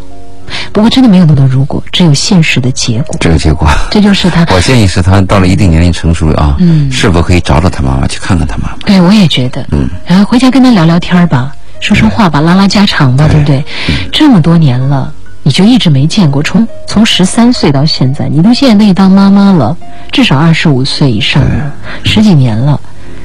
[0.73, 3.17] 不过真的没有那么多如果，只有现实的结果。
[3.19, 4.47] 这个结果，这就是他。
[4.55, 8.77] 我建议是他到了一定年龄成熟啊，嗯是否可以找找他妈妈，去看看他妈妈。
[8.87, 9.67] 对，我也觉得。
[9.73, 13.65] 嗯，然后回家跟他聊聊天儿吧，说说话吧，拉拉家常吧，对不对？
[14.13, 15.13] 这么多年了，
[15.43, 19.77] 你就一直没见过，从从十三岁到现在，你都现在可以当妈妈了，
[20.13, 21.73] 至少二十五岁以上了，
[22.05, 22.81] 十几年了。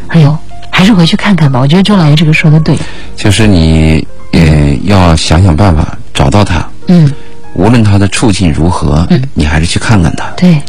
[0.07, 0.37] 哎呦，
[0.69, 1.59] 还是回去看看吧。
[1.59, 2.77] 我觉得周老爷这个说的对。
[3.15, 7.11] 就是你呃要想想办法找到他，嗯，
[7.55, 10.29] 无论他的处境如何，你还是去看看他。
[10.37, 10.61] 对，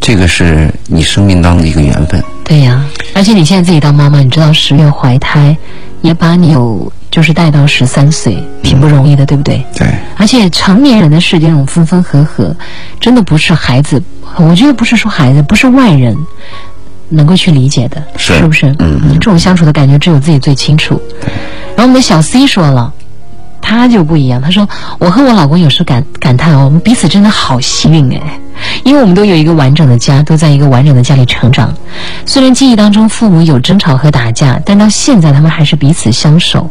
[0.00, 2.22] 这个是你生命当中的一个缘分。
[2.44, 2.82] 对呀。
[3.14, 5.56] 而且你现在自己当妈妈，你知道十月怀胎，
[6.02, 9.60] 也把你有就是带到十三岁，挺不容易的，对不对？
[9.76, 12.54] 对，而且成年人的世界那种分分合合，
[13.00, 14.00] 真的不是孩子，
[14.36, 16.16] 我觉得不是说孩子，不是外人
[17.08, 18.72] 能够去理解的，是不是？
[18.78, 20.94] 嗯这种相处的感觉只有自己最清楚。
[21.20, 21.28] 对
[21.74, 22.94] 然后我们的小 C 说了。
[23.60, 24.66] 他就不一样，他说
[24.98, 28.40] ：“我和我老公有时感感叹哦，我们彼此真的好幸运哎，
[28.88, 31.74] 因为我们都有一个完整的家，都在一个完整的家里成长。
[32.24, 36.66] 虽然记忆当中父母有争吵和打架，但到现在他们还是彼此相守。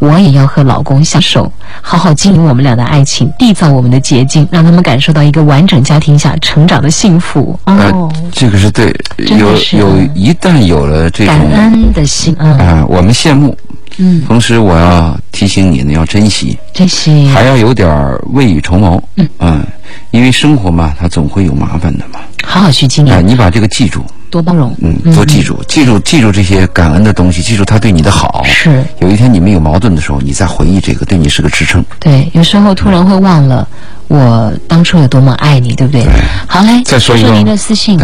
[0.00, 7.56] 我也要和老公相守，好好经营我们俩的爱情，缔造我们的结晶，让他们感受到一个完整家庭下成长的幸福。
[7.66, 8.92] 哦，呃，这个是对，
[9.38, 13.56] 有有一旦有了这感恩的心啊，啊、我们羡慕，
[13.98, 17.28] 嗯，同时我要提醒你呢，要珍惜，珍惜。
[17.28, 17.88] 还要有点
[18.32, 19.02] 未雨绸缪，
[19.38, 19.64] 嗯。
[20.10, 24.74] 因为生活嘛，它总会有麻烦的嘛，好好去经哎、营，你把这个记住，多包容。
[24.80, 28.42] 嗯，多记住，记住，记住这些感恩的东西，记住他对你的好。
[28.46, 28.82] 是。
[29.00, 31.84] 有一天你们有矛盾的时候，你再回忆这个，对你是个支撑。
[31.98, 33.68] 对，有时候突然会忘了
[34.08, 36.06] 我当初有多么爱你，对不对？
[36.46, 37.30] 好嘞，再说一个。
[37.32, 37.98] 您的私信，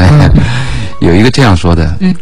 [1.00, 2.14] 有一个这样说的，嗯，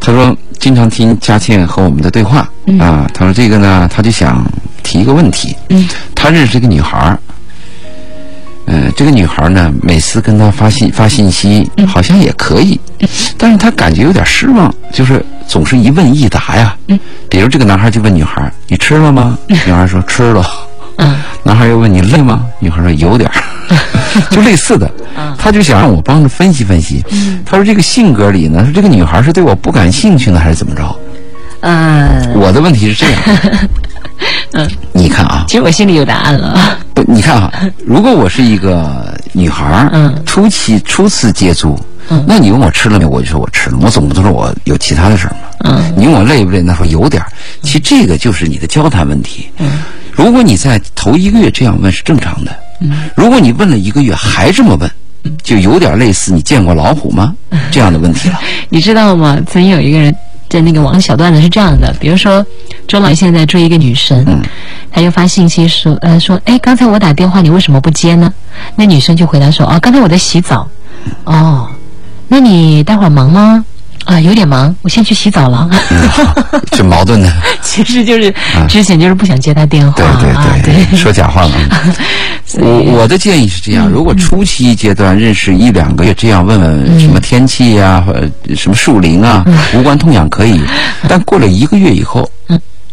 [0.00, 2.78] 他说经常听佳倩和我们的对话，嗯。
[2.78, 4.44] 啊，他说这个呢，他就想
[4.82, 7.18] 提一个问题，嗯，他认识一个女孩儿，
[8.66, 11.86] 嗯、这个女孩儿呢，每次跟他发信发信息，嗯。
[11.86, 12.80] 好像也可以，
[13.36, 20.46] 但是他感觉有点失望，就是总是一问一答呀，嗯，比如这个男孩就问女孩儿：“你吃了吗？”女孩说：“吃了。”
[20.98, 22.46] 嗯，男孩又问你累吗？
[22.60, 23.42] 女孩说有点儿，
[24.30, 24.90] 就类似的。
[25.38, 27.04] 他就想让我帮着分析分析。
[27.44, 30.96] 他说这个性格里呢，说这个女孩是对我不感兴趣呢，还是怎么着？
[31.60, 33.22] 嗯，我的问题是这样。
[34.54, 36.78] 嗯，你看啊，其实我心里有答案了。
[36.94, 37.52] 不，你看啊，
[37.84, 41.78] 如果我是一个女孩，嗯初期初次接触，
[42.08, 45.48] 嗯那你问我吃了没，我就说我吃了，我总不能说我有其他的事儿嘛。
[45.64, 47.28] 嗯，你问我累不累，那说有点儿。
[47.62, 49.48] 其实这个就是你的交谈问题。
[49.58, 52.54] 嗯，如果你在头一个月这样问是正常的。
[52.82, 54.90] 嗯，如果你问了一个月还这么问，
[55.42, 57.34] 就有点类似你见过老虎吗
[57.70, 58.38] 这样的问题了。
[58.68, 59.38] 你知道吗？
[59.46, 60.14] 曾经有一个人
[60.48, 62.44] 在那个网小段子是这样的，比如说
[62.88, 64.42] 周老爷现在在追一个女生，嗯
[64.90, 68.32] 他就发信息说，呃，说，哎，刚才我打电话，你为什么不接呢？
[68.76, 70.68] 那女生就回答说，哦，刚才我在洗澡。
[71.24, 71.68] 哦，
[72.28, 73.64] 那你待会儿忙吗？
[74.04, 75.68] 啊，有点忙，我先去洗澡了。
[76.76, 77.32] 是矛盾的。
[77.62, 78.34] 其实就是
[78.68, 81.52] 之前就是不想接他电话对对啊，对，说假话了。
[82.58, 88.04] 我我的建议是这样：如果初期阶段认识一两个月，这样问问什么天气呀、
[88.54, 90.60] 什么树林啊，无关痛痒可以。
[91.08, 92.28] 但过了一个月以后，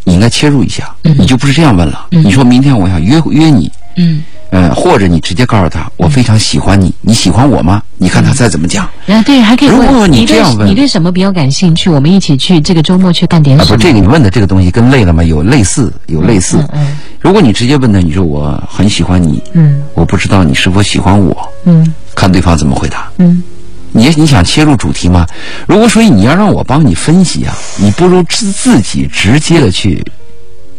[0.06, 2.06] 你应该切入一下，你就不是这样问了。
[2.12, 7.82] 你说明天我想约约你，嗯，嗯，或者你直接告诉他，我非常喜欢你，你喜欢我吗？
[7.98, 8.90] 你看他再怎么讲。
[9.06, 11.90] 然后对，还可以问如果你这样问你对什么比较感兴趣？
[11.90, 13.78] 我们一起去这个周末去干点啊，不，什么？
[13.78, 15.24] 这个你问的这个东西跟累了吗？
[15.24, 16.58] 有类似，有类似。
[16.74, 21.36] 嗯如果你直接问他，你说我很喜欢你，嗯我不知道你是否喜欢我，
[21.66, 23.12] 嗯看对方怎么回答。
[23.18, 23.44] 嗯
[23.92, 25.26] 你你想切入主题吗？
[25.68, 30.04] 如果说你要让我帮你分析啊，你不如自自己直接的去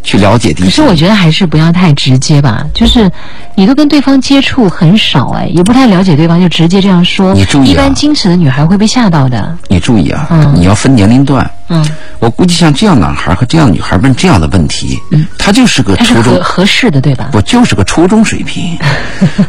[0.03, 3.11] 去了解敌可是我觉得还是不要太直接吧，就是
[3.55, 7.35] 你都跟对方接触很少哎，也不太了解对方，就直接这样说。
[7.35, 9.57] 你注意啊一般矜持的女孩会被吓到的。
[9.69, 11.49] 你注意啊，嗯你要分年龄段。
[11.69, 11.87] 嗯，
[12.19, 17.29] 我估计像这样男孩和这样女孩问这样的问题，嗯，他就是个初中合合适的，对吧？
[17.31, 18.77] 不就是个初中水平。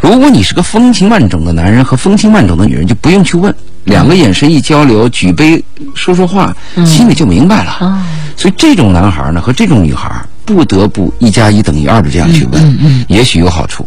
[0.02, 5.64] 如果你是个风情万种的男人和风情万种的女人，就不用去问，两个眼神一交流，举杯
[5.96, 7.78] 说说话，心里就明白了。
[7.80, 7.98] 哦
[8.38, 10.10] 所以这种男孩呢和这种女孩
[10.54, 13.86] 不得不一加一等于二的这样去问，也许有好处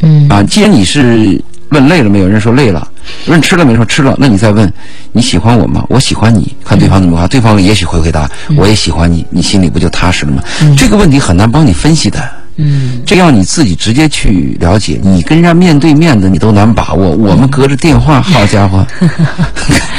[0.00, 0.42] 嗯啊。
[0.42, 2.86] 既然你是问累了没有，人说累了；
[3.26, 4.72] 问吃了没说吃了，那你再问
[5.12, 5.84] 你喜欢我吗？
[5.88, 10.42] 我喜欢你，看对方怎么回答，对方也许会回答我也喜欢你，你心里不就踏实了吗？
[10.76, 12.22] 这个问题很难帮你分析的。
[12.58, 18.86] 嗯这要你自己直接去了解，你跟人家面对面的你都难把握，我们隔着电话，好家伙，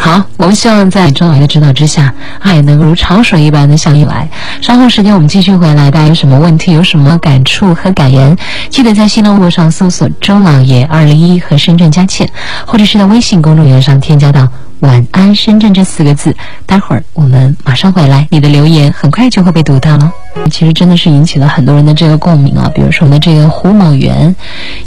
[0.00, 4.28] 好，我们希望在周老爷的指导之下，爱能如潮水一般的向你来。
[4.62, 8.34] 稍后时间我们继续回来，大家有什么问题，有什么感触和感言，
[8.70, 12.30] 记得在新浪微博上搜索“周老爷二零一”和“深圳佳倩”，
[12.64, 14.48] 或者是在微信公众号上添加到
[14.80, 16.34] “晚安深圳”这四个字。
[16.66, 20.12] 待会儿我们马上回来，你的留言很快就会被读到了。
[20.50, 24.34] 其实真的是引起了很多人的这个共鸣啊，比如说我们的这个胡某元，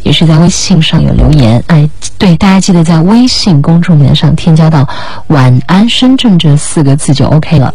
[0.03, 4.87] 也是在微信上有留言，哎，对，大家记得在微信公众号上添加到
[5.27, 7.73] “晚安深圳”这四个字就 OK 了。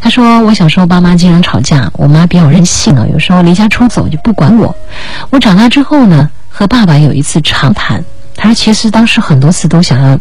[0.00, 4.74] 他说：“我小时候爸妈经常吵架，我妈比较任性啊，有时候离家出走就不管我。
[5.30, 8.04] 我长大之后呢，和爸爸有一次长谈，
[8.36, 10.18] 他说其实当时很多次都想要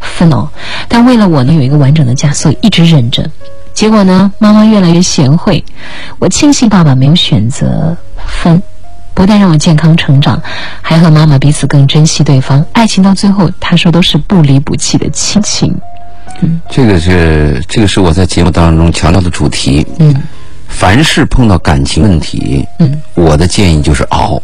[0.00, 0.48] 分哦，
[0.88, 3.28] 但为了我呢有一个完整的家，所以一直忍着。
[3.74, 5.62] 结果呢，妈妈越来越贤惠，
[6.18, 8.60] 我庆幸爸爸没有选择分。”
[9.14, 10.40] 不但让我健康成长，
[10.80, 12.64] 还和妈妈彼此更珍惜对方。
[12.72, 15.74] 爱情到最后，他说都是不离不弃的亲情。
[16.40, 19.84] 嗯这个是这个是我在节目当中强调的主题。
[19.98, 20.14] 嗯，
[20.68, 24.40] 凡是碰到感情问题，嗯，我的建议就是熬。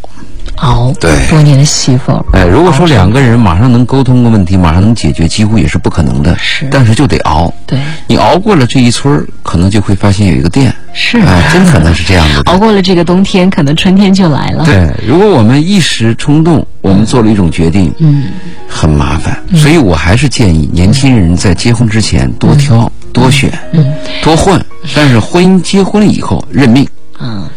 [0.56, 6.36] 熬，对多年的媳妇儿，哎，如果说两个人马上能沟通个问题，马上能解决，几乎也是不可能的。
[6.38, 7.52] 是但是就得熬。
[7.66, 10.74] 对，你熬过了这一村儿，可能就会发现有一个店。
[10.92, 12.42] 是哎，真可能是这样的。
[12.50, 14.64] 熬过了这个冬天，可能春天就来了。
[14.64, 18.24] 对，如果我们一时冲动，我们做了一种决定，嗯，
[18.68, 19.36] 很麻烦。
[19.56, 23.92] 所以我还是建议年轻人在结婚之前多挑、多选、嗯
[24.22, 24.64] 多混。
[24.94, 26.86] 但是婚姻结婚了以后认命。
[27.20, 27.48] 嗯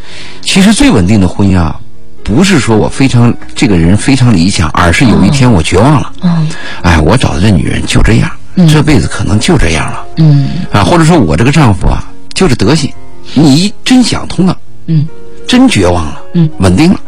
[0.42, 1.78] 其实最稳定的婚姻啊，
[2.28, 6.12] 不是说我非常这个人非常理想，而是有一天我绝望了。
[6.22, 6.48] 嗯。
[6.82, 8.30] 哎，我找的这女人就这样，
[8.70, 10.06] 这辈子可能就这样了。
[10.18, 10.50] 嗯。
[10.72, 12.04] 啊，或者说我这个丈夫啊，
[12.34, 12.92] 就这德行。
[13.34, 14.58] 你真想通了，
[14.88, 15.08] 嗯。
[15.48, 17.00] 真绝望了，嗯，稳定了。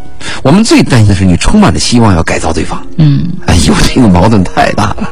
[0.43, 5.09] 我们最担心的是你充满了希望要改造对方，嗯，哎呦，这个矛盾太大了。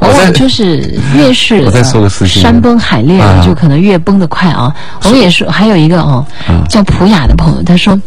[0.00, 2.42] 我在往往就是越是 我再说个私信。
[2.42, 4.74] 山崩海裂啊就可能越崩得快啊。
[5.04, 7.98] 我们也是还有一个哦，嗯叫普雅的朋友，他说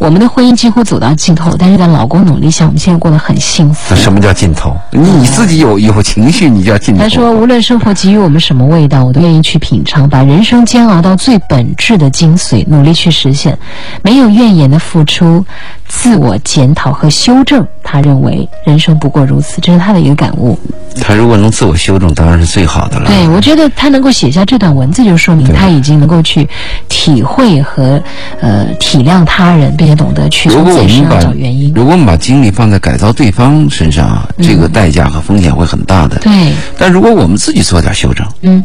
[0.00, 3.94] 我们的婚姻几乎走到尽头，但是在老公努力下，我们现在过得很幸福。
[3.94, 4.74] 什么叫尽头？
[4.90, 7.02] 你你自己有有情绪，你叫尽头。
[7.02, 13.58] 他说：“无论生活给予我们什么味道，我都愿意去品尝，把人生煎熬到最本质的精髓，努力去实现。
[14.02, 15.44] 没有怨言的付出，
[15.86, 17.66] 自我检讨和修正。
[17.82, 20.58] 他认为人生不过如此，这是他的一个感悟。
[21.02, 23.06] 他如果能自我修正，当然是最好的了。
[23.06, 26.48] 对我觉得他能够写下这段文字，就说明他已经能够去
[26.88, 28.02] 体会和
[28.40, 31.72] 呃体谅他人，并且懂得去如从自己身果我们把上找原因。
[31.74, 36.18] 如果我们把精力放在改造对方身上啊，这个代价和风险会很大的。
[36.18, 38.64] 对，但如果我们自己做点修正，嗯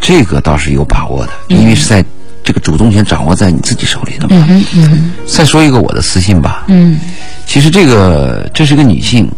[0.00, 2.04] 这个倒是有把握的，因为是在
[2.42, 4.46] 这个主动权掌握在你自己手里的嘛。
[4.48, 6.98] 嗯嗯再说一个我的私信吧，嗯
[7.46, 9.30] 其实这个这是个女性，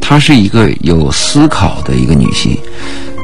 [0.00, 2.56] 她是一个有思考的一个女性，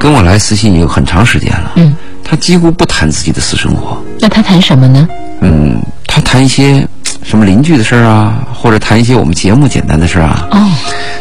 [0.01, 1.73] 跟我来私信也有很长时间了。
[1.77, 1.95] 嗯，
[2.25, 5.09] 她几乎不谈自己的私生活，那她谈什么呢？
[5.41, 6.85] 嗯，她谈一些
[7.23, 10.49] 什么邻居的事儿啊，或者谈一些我们节目简单的事儿啊。
[10.51, 10.71] 哦，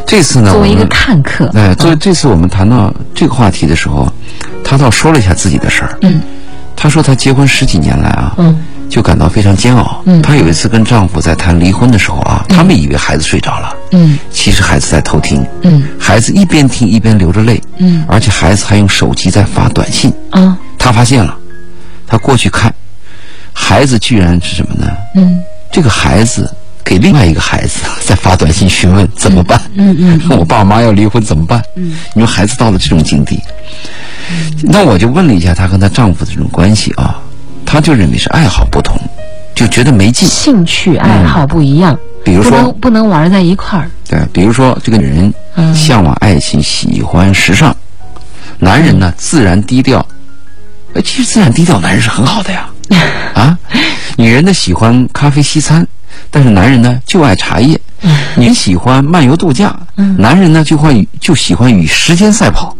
[0.05, 4.07] 这次呢，作为一个看客，哎，作为这次我们谈到这个话题的时候，
[4.63, 5.97] 她倒说了一下自己的事儿。
[6.01, 6.21] 嗯
[6.79, 8.55] 她说她结婚十几年来啊，嗯
[8.87, 9.99] 就感到非常煎熬。
[10.05, 15.43] 嗯她有一次跟丈夫在谈离婚的时候啊，他们以为孩子睡着了，嗯其实孩子在偷听。
[15.63, 20.13] 嗯孩子一边听一边流着泪，嗯而且孩子还用手机在发短信。
[20.29, 21.35] 啊她发现了，
[22.05, 22.71] 她过去看，
[23.51, 24.87] 孩子居然是什么呢？
[25.15, 25.41] 嗯
[25.71, 26.51] 这个孩子
[26.83, 29.59] 给另外一个孩子 在发短信询问怎么办？
[29.75, 31.61] 嗯嗯 我爸妈要离婚怎么办？
[31.75, 33.39] 嗯，你说孩子到了这种境地，
[34.63, 37.19] 那我就问了一下她和她丈夫的这种关系啊，
[37.65, 38.97] 她就认为是爱好不同，
[39.55, 40.27] 就觉得没劲。
[40.27, 41.93] 兴趣爱好不一样，
[42.23, 43.89] 不比如说能不能玩在一块儿。
[44.09, 47.75] 对，比如说这个女人嗯向往爱情，喜欢时尚，
[48.59, 50.05] 男人呢自然低调。
[50.93, 52.69] 哎，其实自然低调，男人是很好的呀。
[53.33, 53.57] 啊，
[54.17, 55.85] 女人呢喜欢咖啡西餐，
[56.31, 57.79] 但是男人呢就爱茶叶。
[58.35, 59.75] 女人喜欢漫游度假，
[60.17, 62.75] 男人呢就会就喜欢与时间赛跑。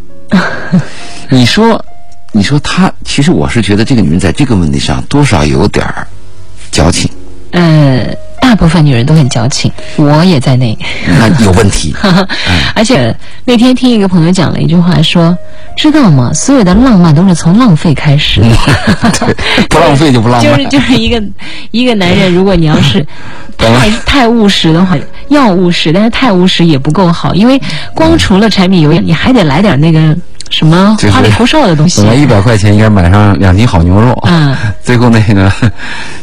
[1.28, 1.84] 你说，
[2.32, 6.06] 你说他，其实我是觉得这个女人在这个问题上多少有点儿
[6.70, 7.10] 矫情，
[7.52, 8.06] 呃，
[8.40, 10.76] 大部分女人都很矫情，我也在内。
[11.18, 11.94] 那有问题。
[12.74, 15.36] 而且那天听一个朋友讲了一句话，说
[15.76, 16.30] ：“知道吗？
[16.34, 18.48] 所有的浪漫都是从浪费开始的。
[19.68, 20.56] 不浪费就不浪漫。
[20.56, 21.22] 就是就是一个
[21.70, 23.04] 一个男人，如果你要是
[23.56, 24.96] 太太务实的话，
[25.28, 27.60] 要务实，但是太务实也不够好，因为
[27.94, 30.16] 光除了柴米油盐，你还得来点那个
[30.50, 32.10] 什么就是花里胡哨的东西本。
[32.10, 35.50] 来一百块钱应该买上两斤好牛肉，嗯， 最后那个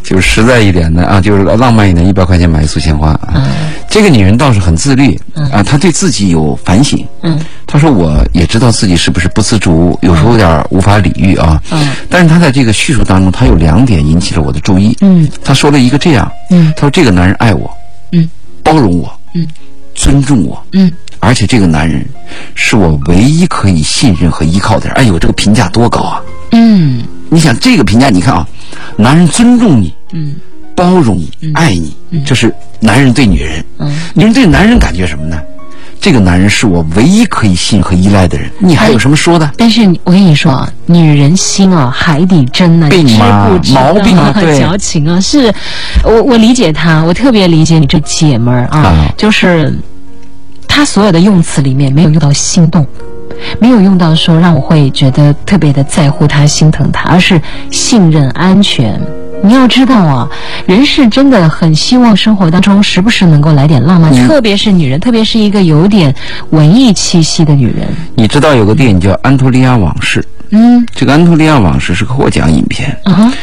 [0.03, 3.33] 就是实在一点的啊，就是浪漫一点，一百块钱买一束鲜花啊。
[3.35, 3.43] 嗯
[3.87, 5.17] 这个女人倒是很自律
[5.53, 7.01] 啊，她对自己有反省。
[7.21, 11.61] 嗯她说我也知道自己是不是不自主，有时候有点无法理喻啊。
[11.71, 14.97] 嗯但是她在这个叙述当中，她有两点引起了我的注意。
[14.99, 17.71] 嗯她说了一个这样，嗯她说这个男人爱我，
[18.11, 18.29] 嗯，
[18.61, 19.47] 包容我，嗯，
[19.93, 20.91] 尊重我，嗯
[21.25, 22.05] 而且这个男人
[22.53, 24.95] 是我唯一可以信任和依靠的人。
[24.95, 26.21] 哎呦，这个评价多高啊！
[26.51, 28.47] 嗯你想这个评价，你看啊，
[28.95, 30.35] 男人尊重你，嗯
[30.75, 33.65] 包容你，爱你，这是男人对女人。
[33.79, 35.41] 嗯，女人对男人感觉什么呢？
[35.99, 38.51] 这个男人是我唯一可以信和依赖的人。
[38.59, 39.51] 你还有什么说的？
[39.57, 45.51] 但是我跟你说啊，女人心啊，海底针啊，知病嘛不知毛病啊 对矫情啊，是
[46.03, 49.73] 我我理解他，我特别理解你这姐们儿啊，啊就是
[50.75, 52.85] 她所有的用词里面没有用到心动。
[53.61, 58.99] 没有用到说让我会觉得特别的在乎他、心疼他，而是信任、安全。
[59.41, 60.27] 你要知道啊，
[60.65, 66.13] 人是真的很希望生活当中时不时能够来点浪漫，嗯特别是女人，特别是一个有点
[66.49, 67.87] 文艺气息的女人。
[68.15, 70.19] 你知道有个电影叫《安托利亚往事》，
[70.49, 73.33] 嗯这个《安托利亚往事》是个获奖影片，啊哈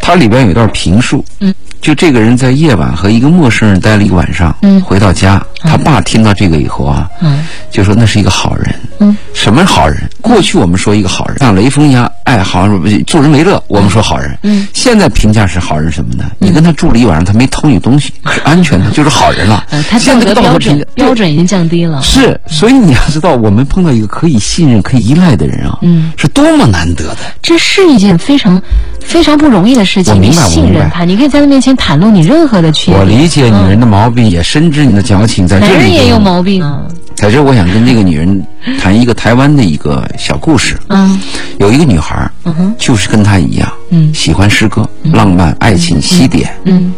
[0.00, 9.98] 它里边有一段评述，嗯，就这个人在夜晚和一个陌生人待了一个晚上，嗯回到家，他爸听到这个以后啊，嗯就说那是一个好人，嗯，什么好人？
[10.20, 12.68] 过去我们说一个好人，像雷锋一样，哎，好
[13.06, 16.24] 助人为乐，我们说好人，嗯，现在评价是好人什么呢？
[16.38, 19.64] 你跟他住了一晚上，他没偷你东西，是 安全的，就是好人了。
[19.70, 22.02] 呃，他现在道德标准标准已经降低了。
[22.02, 27.18] 是，所以你要知道，我们碰到一个可以信任、可以依赖的人啊，嗯，是多么难得的。
[27.40, 28.60] 这是一件非常
[29.00, 30.12] 非常不容易的事情。
[30.12, 32.98] 我明白你信我明白任他，你可以在他面前袒露你任何的缺点。
[32.98, 36.82] 我理解女人的毛病，也深知你的矫情，在这里男人也有毛病啊。
[37.14, 38.46] 在这，我想跟这个女人
[38.80, 40.78] 谈一个台湾的一个小故事。
[40.88, 41.20] 嗯
[41.58, 46.50] 有一个女孩，嗯哼就是跟她一样，嗯喜欢诗歌、浪漫、爱情、西点。
[46.64, 46.94] 嗯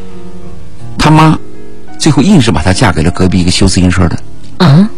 [0.96, 1.36] 她妈
[1.98, 4.16] 最后硬是把她嫁给了隔壁一个修自行车的。
[4.58, 4.88] 啊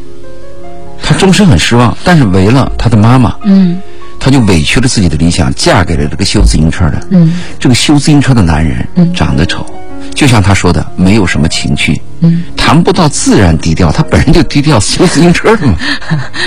[1.03, 3.81] 她终身很失望，但是为了她的妈妈，嗯
[4.25, 7.07] 她就委屈了自己的理想，嫁给了这个修自行车的。
[7.11, 7.39] 嗯。
[7.61, 9.13] 这个修自行车的男人嗯。
[9.13, 9.67] 长得丑，
[10.15, 12.43] 就像他说的，没有什么情趣，嗯。
[12.57, 15.77] 谈不到自然低调，他本人就低调，修自行车的嘛。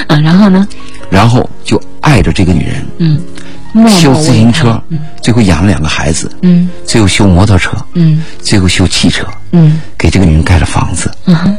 [0.08, 0.68] 啊， 然后呢？
[1.12, 6.68] 然后就爱着这个女人，嗯，修自行车他，最后养了两个孩子，嗯。
[6.84, 8.24] 最后修摩托车，嗯。
[8.42, 9.80] 最后修汽车，嗯。
[10.00, 11.56] 给这个女人盖了房子，嗯哼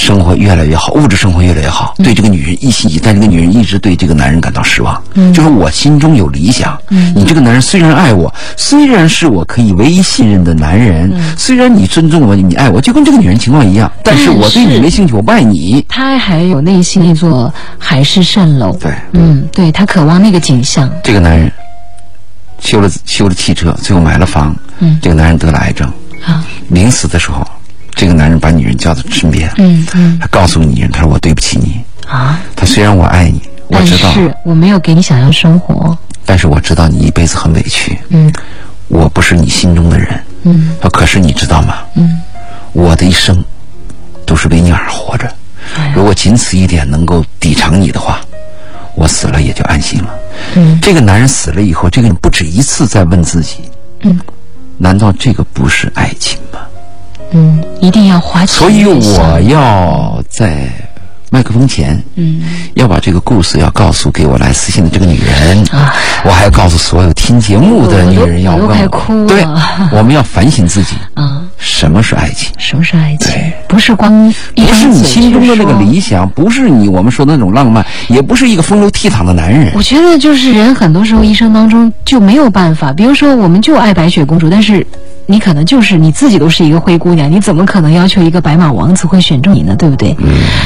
[0.00, 5.00] 生活越来越好，物质生活越来越好，对这个女人一心一意，但这个女人一直对这个男人感到失望。
[5.14, 6.76] 嗯就是我心中有理想，
[7.14, 15.84] 你这个男人虽然爱我，虽然是我可以唯一信任的男人，嗯虽然你尊重我，你爱我，就跟这个女人情况一样，但是我对你没兴趣，我不爱你。
[15.86, 18.74] 他还有内心一座海市蜃楼。
[18.80, 20.90] 对，嗯，对他渴望那个景象。
[21.04, 21.52] 这个男人
[22.58, 24.56] 修了修了汽车，最后买了房。
[24.78, 25.86] 嗯这个男人得了癌症，
[26.24, 27.46] 啊，临死的时候，
[27.94, 31.80] 这个男人把女人叫到身边，嗯嗯他告诉女人，他说我对不起你。
[32.08, 35.96] 啊，他虽然我爱你，我知道，是我没有给你想要生活。
[36.24, 38.32] 但是我知道你一辈子很委屈，嗯
[38.88, 40.08] 我不是你心中的人。
[40.42, 41.78] 嗯他说可是你知道吗？
[41.94, 42.20] 嗯，
[42.72, 43.44] 我的一生
[44.24, 45.26] 都是为你而活着。
[45.76, 48.20] 哎如果仅此一点能够抵偿你的话，
[48.96, 50.14] 我死了也就安心了。
[50.54, 53.58] 嗯这个男人死了以后，这个人不止一次在问自己：
[54.00, 54.18] 嗯
[54.78, 56.58] 难道这个不是爱情吗？
[57.32, 60.68] 嗯，一定要花钱所以我要在
[61.30, 62.42] 麦克风前，嗯。
[62.74, 65.94] 要把这个故事要告诉给我来私信的这个女人，啊。
[66.24, 68.58] 我还要告诉所有听节目的女人要
[69.26, 69.46] 对，
[69.92, 72.52] 我们要反省自己，啊，什么是爱情？
[72.58, 73.32] 什么是爱情？
[73.68, 79.72] 不是光不是你心中的那个理想，不是你我们说的那种浪漫，也不是一个风流倜傥的男人。
[79.74, 84.86] 我觉得就是人很多时候一生当中就没有办法，比如说我们就爱白雪公主，但是
[85.30, 89.74] 你可能就是你自己都是一个灰姑娘，你怎么可能要求一个白马王子会选中你呢？
[89.76, 90.16] 对不对？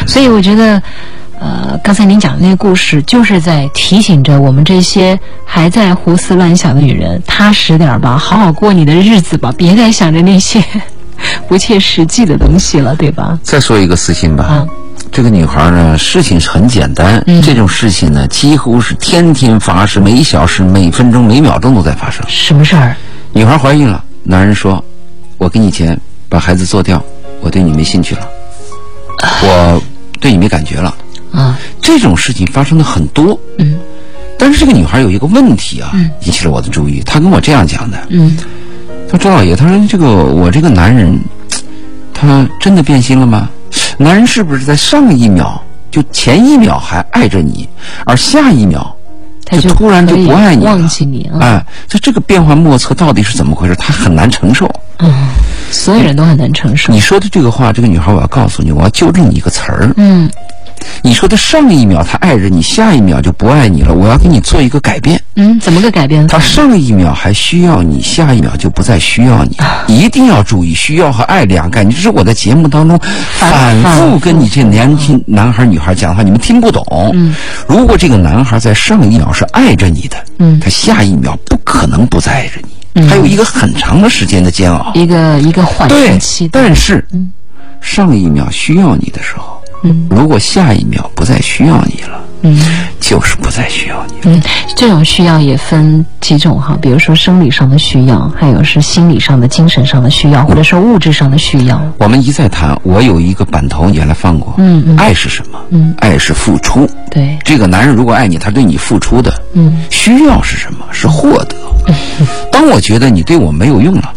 [0.07, 0.83] 所以我觉得。
[1.41, 10.63] 呃，刚才您讲的那个故事，就是在提醒着我们这些还在胡思乱想的女人，踏实点儿吧，好好过你的日子吧，别再想着那些
[11.49, 13.39] 不切实际的东西了，对吧？
[13.43, 14.45] 再说一个私信吧。
[14.45, 14.67] 啊
[15.11, 22.25] 这个女孩呢，事情是很简单，嗯这种事情呢，几乎是天天发生，每小时、每分钟、每秒钟都在发生。
[22.29, 22.97] 什么事儿？
[23.33, 24.83] 女孩怀孕了，男人说
[25.39, 25.99] ：“我给你钱，
[26.29, 27.03] 把孩子做掉，
[27.41, 28.29] 我对你没兴趣了，
[29.43, 29.83] 我
[30.21, 30.95] 对你没感觉了。”
[31.31, 33.79] 啊，这种事情发生的很多，嗯。
[34.39, 36.11] 但是这个女孩有一个问题啊，嗯。
[36.23, 37.01] 引起了我的注意。
[37.05, 38.37] 她跟我这样讲的：“嗯。
[39.07, 41.19] 她说周老爷，她说这个我这个男人，
[42.13, 43.51] 他真的变心了吗？
[43.99, 47.69] 男人是不是在上一秒就前一秒还爱着你，
[48.07, 48.97] 而下一秒
[49.45, 50.71] 他就突然就不爱你了？
[50.71, 51.39] 忘记你了。
[51.41, 53.75] 哎，这这个变幻莫测到底是怎么回事？
[53.77, 54.69] 他很难承受。
[54.99, 55.13] 嗯，
[55.71, 56.93] 所有人都很难承受。
[56.93, 59.93] 你说的这个话，这个女孩，我要告诉你，我要纠正你一个词儿。
[59.97, 60.31] 嗯
[61.03, 65.21] 你说他上一秒他爱着你，下一秒就不爱你了，我要给你做一个改变。
[65.37, 66.39] 嗯，怎么个改变法？
[66.39, 69.57] 他上一秒还需要你，下一秒就不再需要你。
[69.87, 71.95] 一定要注意，需要和爱两概念。
[71.95, 72.99] 这是我在节目当中
[73.39, 76.85] 反复跟你这年轻男孩、女孩讲的话，你们听不懂。
[77.15, 77.35] 嗯，
[77.67, 82.61] 如果这个男孩在上一秒是爱着你的，嗯他下一秒不可能不再爱着
[82.93, 84.93] 你，还有一个很长的时间的煎熬。
[84.95, 86.49] 一个一个缓冲期，。
[86.53, 87.33] 但是嗯
[87.81, 92.59] 上一秒需要你的时候，嗯如果下一秒不再需要你了，嗯
[93.01, 94.21] 就是不再需要你了。
[94.25, 94.43] 嗯，
[94.77, 101.81] 这种需要也分几种哈，比如说生理上的需要，还有是心理上的、精神上的需要，或者说物质上的需要。
[101.99, 105.59] 我们一再谈，我有一个版头原来放过，嗯嗯爱是什么？
[105.71, 106.89] 嗯，爱是付出。
[107.11, 110.87] 对，这个男人如果爱你，他对你付出的，嗯，需要是什么？
[110.91, 111.57] 是获得。
[112.51, 114.15] 当我觉得你对我没有用了，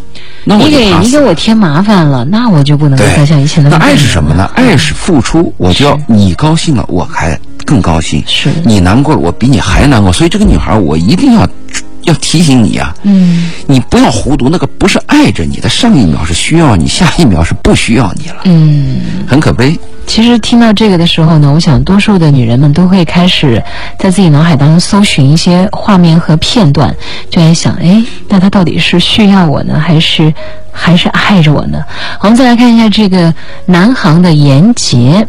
[0.56, 1.20] 你给你给。
[1.20, 4.50] 我添麻烦了，那我就不能够对再像以前那么那爱是什么呢？
[4.56, 8.24] 爱是付出，我就要你高兴了，我还更高兴。
[8.26, 10.14] 是你难过了，我比你还难过。
[10.14, 11.46] 所以这个女孩，我一定要
[12.04, 19.02] 要提醒你啊，嗯你不要糊涂，那个不是爱着你的，上一秒是需要你，下一秒是不需要你了，嗯。
[19.28, 19.78] 很可悲。
[20.08, 23.62] 其实听到这个的时候呢，我想多数的女人们都会开始
[24.00, 26.96] 在自己脑海当中搜寻一些画面和片段，
[27.30, 30.34] 就在想，哎，那他到底是需要我呢，还是
[30.72, 31.84] 还是爱着我呢？
[32.22, 33.32] 我们再来看一下这个
[33.66, 35.28] 南航的严杰，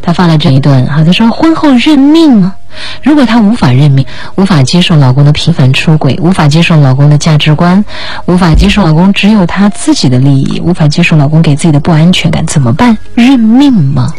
[0.00, 2.54] 他发了这一段哈，他说婚后认命吗？
[3.02, 4.04] 如果她无法认命，
[4.36, 7.84] 无法接受老公的频繁出轨，无法接受老公的价值观，
[8.26, 12.96] 无法接受老公只有他自己的利益，无法接受老公给自己的不安全感，怎么办？
[13.14, 14.14] 认命吗？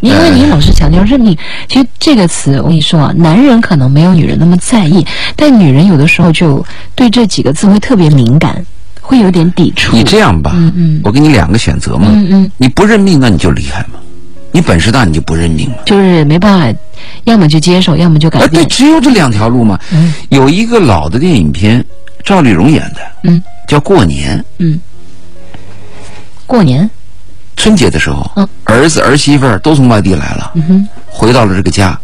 [0.00, 1.36] 因为你老是强调认命，
[1.68, 6.64] 其实这个词我跟你说啊，男人可能没有女人那么在意，但女人有的时候就
[6.94, 8.64] 对这几个字会特别敏感，
[9.00, 9.96] 会有点抵触。
[9.96, 13.98] 你这样吧，嗯嗯我给你两个选择嘛，嗯嗯，你不认命，那你就离开嘛。
[14.56, 15.76] 你本事大，你就不认命嘛。
[15.84, 16.80] 就是没办法，
[17.24, 19.78] 要么就接受，要么就改啊，对，只有这两条路嘛。
[19.92, 21.84] 嗯有一个老的电影片，
[22.24, 24.38] 赵丽蓉演的，嗯叫《过年》。
[24.56, 24.80] 嗯，
[26.46, 26.88] 过年，
[27.58, 32.00] 春节的时候，嗯儿子儿媳妇儿都从外地来了，嗯哼，回到了这个家。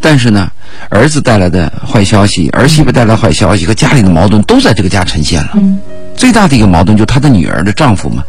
[0.00, 0.50] 但是呢，
[0.88, 5.50] 儿子带来的坏消息，儿媳妇带来的坏消息和家里的矛盾都在这个家呈现了。
[5.54, 5.78] 嗯
[6.16, 8.24] 最大的一个矛盾就是她的女儿的丈夫嘛，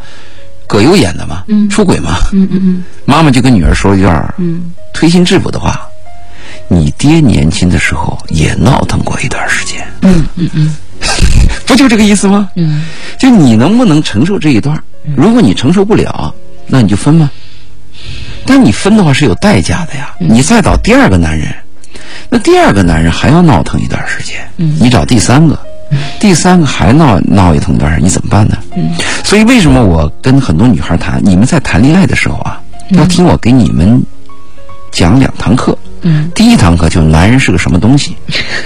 [0.72, 2.16] 葛优演的嘛，嗯出轨嘛。
[2.32, 5.78] 嗯嗯妈妈就跟女儿说了一段嗯推心置腹的话
[6.68, 10.74] ：“你爹年轻的时候也闹腾过一段时间，嗯嗯嗯
[11.66, 12.48] 不就这个意思吗？
[12.56, 12.84] 嗯
[13.18, 14.82] 就你能不能承受这一段？
[15.14, 16.34] 如果你承受不了，
[16.66, 17.30] 那你就分嘛。
[18.46, 20.14] 但你分的话是有代价的呀。
[20.18, 21.54] 你再找第二个男人，
[22.30, 24.36] 那第二个男人还要闹腾一段时间。
[24.56, 25.58] 你找第三个，
[26.20, 28.56] 第三个还闹闹一通段，你怎么办呢？
[29.24, 34.02] 所以为什么我跟很多女孩谈，你们在谈恋爱的时候啊，要听我给你们
[34.90, 35.76] 讲两堂课。
[36.04, 38.16] 嗯第一堂课就是男人是个什么东西，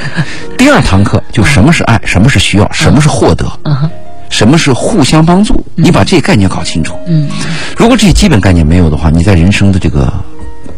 [0.56, 3.90] 第二堂课就什么是爱，什么是需要，什么是获得，嗯
[4.30, 5.64] 什么是互相帮助。
[5.74, 6.98] 你把这些概念搞清楚。
[7.06, 7.28] 嗯
[7.76, 10.12] 如果这些基本概念没有的话，你在人生的这个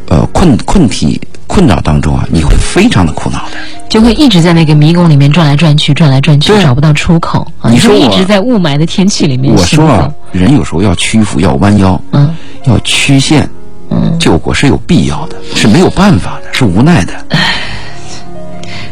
[0.08, 3.56] 呃困困题困扰当中啊，你会非常的苦恼的。
[3.88, 7.70] 就会一直在那个迷宫里面转来转去，转来转去，对找不到出口啊！
[7.70, 12.34] 你说一直在雾霾的天气里面我说啊。，人有时候要屈服，要弯腰，嗯
[12.64, 13.48] 要曲线，
[13.90, 17.12] 嗯救国是有必要的，是没有办法的，是无奈的。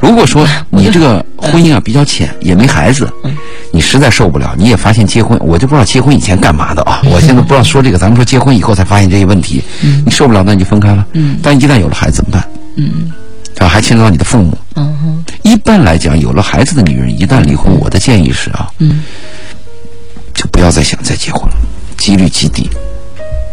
[0.00, 3.10] 如果说你这个婚姻啊比较浅，也没孩子，
[3.72, 7.00] 你实在受不了，你也发现结婚，我就不知道结婚以前干嘛的啊！
[7.10, 9.62] 我现在不知道说这个，咱们说结婚以后才发现这些问题，
[10.04, 11.04] 你受不了那你就分开了。
[11.42, 12.48] 但一旦有了孩子怎么办？
[12.76, 13.10] 嗯
[13.58, 14.56] 啊，还牵扯到你的父母。
[14.74, 19.02] 嗯哼一般来讲，有了孩子的女人一旦离婚，我的建议是啊，嗯，
[20.34, 21.56] 就不要再想再结婚了，
[21.96, 22.68] 几率极低。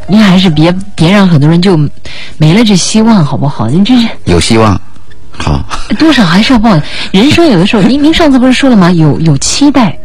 [0.08, 1.78] 您还是别别让很多人就
[2.38, 3.70] 没了这希望，好不好？
[3.70, 4.80] 您这是有希望，
[5.32, 5.64] 好。
[5.98, 6.78] 多少还是要抱。
[7.12, 8.92] 人生有的时候，您您上次不是说了吗？
[8.92, 9.98] 有有期待，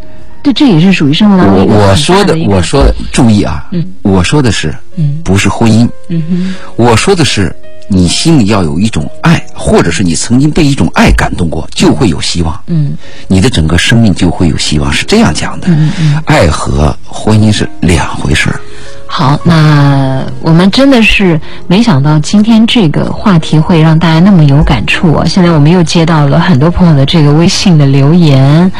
[0.43, 7.55] 对，这也是属于生活当中我我说的我说的，注意啊，嗯我说的是，嗯不是婚姻，嗯哼我说的是
[7.89, 15.69] 你心里要有一种爱，或者是你曾经被一种爱感动过，就会有希望，嗯你的整个生命就会有希望，是这样讲的。
[15.69, 16.23] 嗯嗯。
[16.27, 18.61] 爱和婚姻是两回事儿。
[19.07, 25.25] 好，那我们真的是没想到今天这个话题会让大家那么有感触啊！
[25.27, 28.71] 现在我们又接到了很多朋友的这个微信的留言，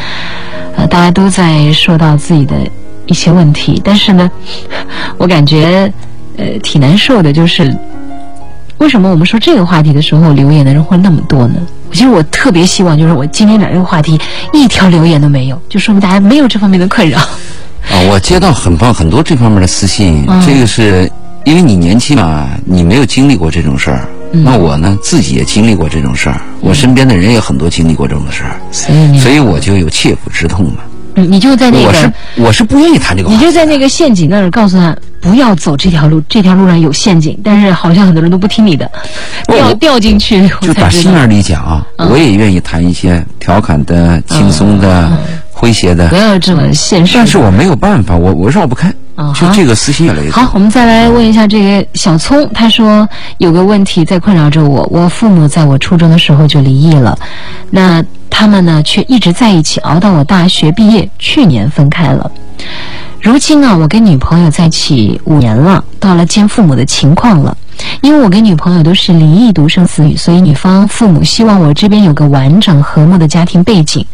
[0.75, 2.55] 呃，大家都在说到自己的
[3.07, 4.29] 一些问题，但是呢，
[5.17, 5.91] 我感觉
[6.37, 7.75] 呃挺难受的，就是
[8.79, 11.55] 为什么我们说这个话题的时候留言的人会那么多呢？
[11.91, 14.19] 其实我特别希望，就是我今天讲这个话题
[14.53, 17.19] 一条留言都没有，就说明大家没有这方面的困扰。
[17.19, 21.11] 啊，我接到很棒很多这方面的私信，嗯这个是
[21.43, 24.07] 因为你年轻嘛，你没有经历过这种事儿。
[24.31, 30.83] 嗯那我呢，自己也经历过这种事儿，我身边的人也很多经历过这种事儿，所以所以我就有切肤之痛嘛。
[31.15, 37.37] 你你就在那个我是我是不愿意谈这个你就在那个陷阱那儿告诉他不要走这条路，这条路上有陷阱。
[37.43, 38.89] 但是好像很多人都不听你的，
[39.47, 40.81] 掉掉进去就才知道。
[40.83, 45.11] 打心眼里讲啊，嗯我也愿意谈一些调侃的、轻松的、
[45.59, 47.13] 诙谐的不，要这么现实。
[47.15, 53.07] 但是我没有办法，我我绕不开啊，就这个私心越来越好，我们再来问一下这个小聪，他说
[53.39, 54.87] 有个问题在困扰着我。
[54.89, 57.17] 我父母在我初中的时候就离异了，
[57.69, 62.31] 那他们呢却一直在一起，熬到我大学毕业，去年分开了。
[63.21, 67.55] 如今呢，我跟女朋友在一起五年了，到了见父母的情况了。
[68.01, 74.05] 因为我跟女朋友都是离异独生子女，所以女方父母希望我这边有个完整和睦的家庭背景。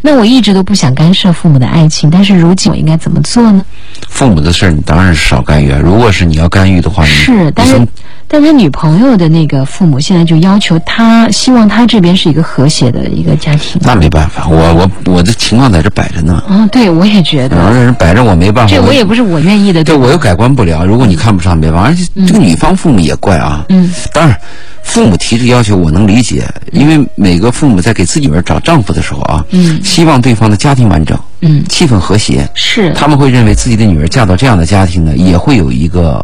[0.00, 3.64] 那我一直都不想干涉父母的爱情，但是如今我应该怎么做呢？
[4.08, 5.78] 父母的事儿你当然是少干预啊。
[5.82, 7.86] 如果是你要干预的话，是，但是
[8.26, 13.80] 但是女朋友的那个父母现在就要求他，希望他这边是一个和谐的一个家庭。
[13.84, 18.74] 那没办法，我我我的情况在这摆着呢，啊，对，我也觉得，然后人摆着我没办法。
[18.74, 20.84] 这我也不是我愿意的，对我又改观不了。
[20.84, 21.88] 如果你看不上，没办法。
[21.88, 23.64] 而且这个女方父母也怪啊。
[23.68, 24.38] 嗯，当然，
[24.82, 32.48] 父母提这要求我能理解，因为每个父母在给自己女儿找丈夫的时候啊，嗯希望对方的家庭完整，嗯，气氛和谐。
[32.54, 36.20] 是，他们会认为自己的女儿嫁到这样的家庭呢，也会有一个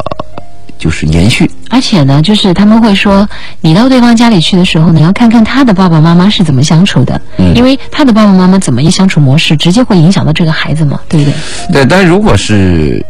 [0.78, 1.51] 就是延续。
[1.70, 3.28] 而且呢，就是他们会说，
[3.61, 11.34] 你到对方家里去的时候，你要看看他的爸爸妈妈是怎么相处的，嗯因为他的爸爸妈妈怎么一相处模式，直接会影响到这个孩子嘛，对不对？
[11.72, 13.05] 对，但如果是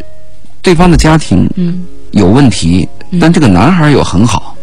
[0.68, 2.86] 对方的家庭嗯有问题，
[3.18, 4.54] 但这个男孩又很好，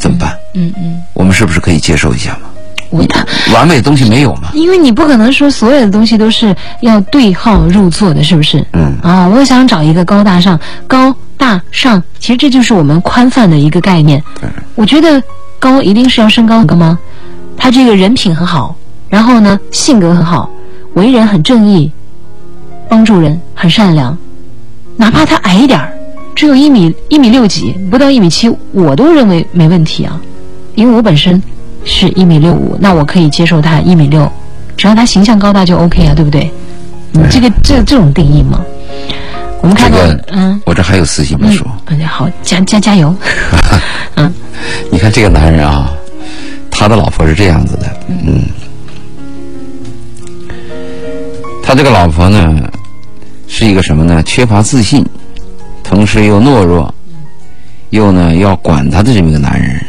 [0.00, 0.36] 怎么办？
[0.54, 2.48] 嗯嗯，我们是不是可以接受一下嘛？
[2.90, 3.24] 我他。
[3.54, 4.50] 完美的东西没有嘛？
[4.52, 8.66] 因为你不可能说所有的东西都是要对号入座的，是不是？
[8.72, 14.20] 嗯啊，我想找一个高大上、高大上，其实这就是我们宽泛的一个概念。
[14.40, 15.22] 对我觉得
[15.60, 16.98] 高一定是要身高很高吗？
[17.56, 18.74] 他这个人品很好，
[19.08, 20.50] 然后呢性格很好，
[20.94, 21.92] 为人很正义，
[22.88, 24.16] 帮助人很善良，
[24.96, 25.92] 哪怕他矮一点儿，
[26.34, 30.20] 只有一米一米六几，不到一米七，我都认为没问题啊，
[30.74, 31.42] 因为我本身
[31.84, 34.30] 是一米六五，那我可以接受他一米六，
[34.76, 36.50] 只要他形象高大就 OK 啊，对不对？
[37.12, 38.60] 你这个这这种定义吗，
[39.62, 40.60] 我们看到这个嗯。
[40.66, 41.66] 我这还有私信没说。
[41.86, 43.14] 嗯，好，加加加油，
[44.16, 44.32] 嗯。
[44.90, 45.90] 你看这个男人啊，
[46.70, 48.42] 他的老婆是这样子的，嗯，
[51.62, 52.65] 他这个老婆呢，
[53.48, 54.22] 是一个什么呢？
[54.22, 55.04] 缺乏自信，
[55.82, 56.92] 同时又懦弱，
[57.90, 59.80] 又呢要管他的这么一个男人。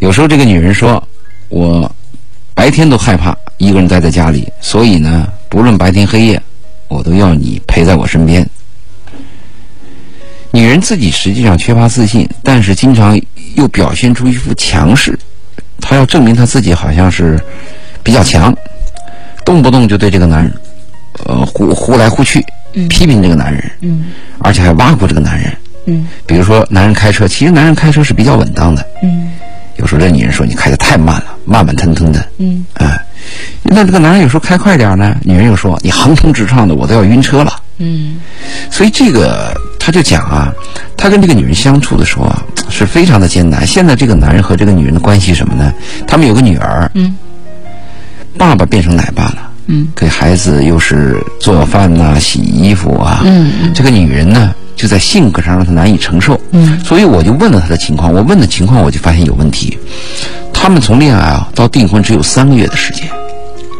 [0.00, 1.02] 有时候这个女人说
[1.48, 1.90] ：“我
[2.54, 6.40] 白天都害怕一个人待在家里，所以呢，不论白天黑夜，
[6.88, 8.48] 我都要你陪在我身边。”
[10.50, 13.20] 女人自己实际上缺乏自信，但是经常
[13.54, 15.18] 又表现出一副强势，
[15.80, 17.38] 她要证明她自己好像是
[18.02, 18.54] 比较强，
[19.44, 20.52] 动不动就对这个男人，
[21.26, 22.44] 呃，呼呼来呼去，
[22.88, 24.06] 批评这个男人，嗯
[24.38, 25.52] 而且还挖苦这个男人。
[25.86, 29.30] 嗯比如说，男人开车，其实男人开车是比较稳当的，嗯
[29.76, 33.00] 有时候这女人说你开的太慢了，慢慢腾腾的，嗯哎，
[33.62, 37.52] 那这个男人有时候开快点呢，女人又说你横冲直撞的，我都要晕车了。
[37.80, 38.20] 嗯
[38.70, 40.52] 所以这个他就讲啊，
[40.96, 43.64] 他跟这个女人相处的时候啊，是非常的艰难。
[43.64, 45.72] 现在这个男人和这个女人的关系是什么呢？
[46.06, 47.16] 他们有个女儿，嗯
[48.36, 49.37] 爸爸变成奶爸了，
[49.68, 49.88] 嗯。
[49.94, 53.72] 给孩子又是做饭呐、洗衣服啊，嗯嗯。
[53.72, 56.38] 这个女人呢，就在性格上让她难以承受。
[56.50, 56.78] 嗯。
[56.84, 59.78] 所以我就问了她的情况，我问的情况我就发现有问题。
[60.52, 63.08] 他们从恋爱啊到订婚只有三个月的时间，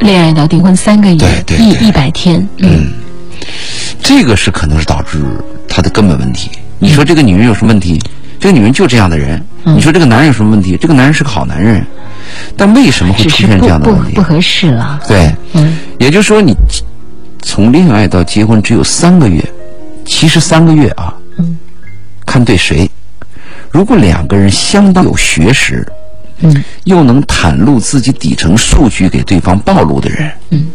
[0.00, 2.92] 恋爱到订婚三个月，一对对一一百天，嗯。
[4.00, 5.18] 这个是可能是导致
[5.68, 6.50] 他的根本问题。
[6.78, 8.00] 你说这个女人有什么问题？
[8.38, 9.42] 这个女人就这样的人。
[9.64, 10.78] 嗯你说这个男人有什么问题？
[10.80, 11.84] 这个男人是个好男人，
[12.56, 14.22] 但为什么会出现这样的问题不？
[14.22, 16.54] 合适了，对，嗯也就是说，你
[17.42, 19.44] 从恋爱到结婚只有三个月，
[20.06, 21.58] 其实三个月啊，嗯
[22.24, 22.90] 看对谁。
[23.70, 25.86] 如果两个人相当有学识，
[26.40, 30.66] 嗯又能袒露自己底层数据给对方暴露的人，嗯，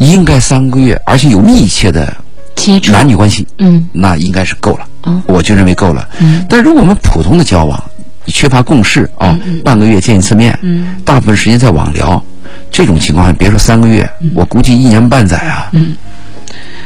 [0.00, 2.14] 应该三个月，而且有密切的
[2.56, 4.86] 接触，男女关系，嗯那应该是够了。
[5.04, 6.08] 嗯我就认为够了。
[6.20, 7.82] 嗯但如果我们普通的交往，
[8.24, 12.22] 你缺乏共识啊、半个月见一次面，嗯大部分时间在网聊，
[12.70, 15.96] 这种情况下，别说三个月，我估计一年半载啊，嗯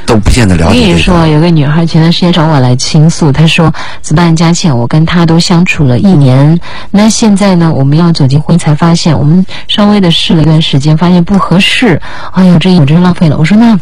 [0.07, 1.27] 都不见得了解我跟你说。
[1.27, 6.61] 有个女孩前段时间找我来倾诉，她说：“子办佳倩，我跟她都相处了一年，
[6.91, 11.99] 那现在呢，我们要走进婚姻，才发现我们稍微的试了一段时间，发现不合适。
[12.33, 13.79] 哎呦，这一年真是浪费了。”我说：“那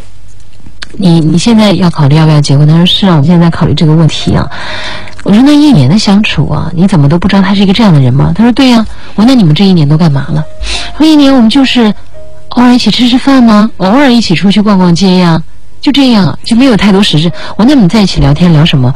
[0.97, 4.49] 你你现在要考虑要不要结婚？”他说：“是啊，我现在在考虑这个问题啊。”
[5.23, 8.85] 我说：“那一年的相处啊，你怎么都不知道他是一个这样的人吗？”他说：“对呀、
[9.15, 10.43] 我说：“那你们这一年都干嘛了？”
[10.97, 11.93] 说：“一年我们就是
[12.49, 13.69] 偶尔一起吃吃饭吗？
[13.77, 15.41] 偶尔一起出去逛逛街呀。”
[15.81, 17.29] 就这样，就没有太多实质。
[17.57, 18.93] 我说那你们在一起聊天聊什么？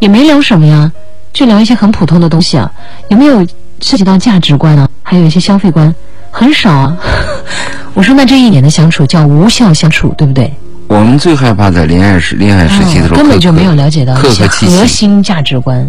[0.00, 0.90] 也没聊什么呀，
[1.32, 2.70] 就聊一些很普通的东西啊。
[3.08, 3.46] 有没有
[3.80, 4.86] 涉及到价值观啊？
[5.02, 5.94] 还有一些消费观，
[6.30, 6.96] 很少啊。
[7.94, 10.52] 我说那这一年的相处叫无效相处，对不对？
[10.88, 14.76] 我们最害怕在恋爱时恋爱时期的时候、哦根本就没有了解到客客气气。
[14.76, 15.86] 核心价值观。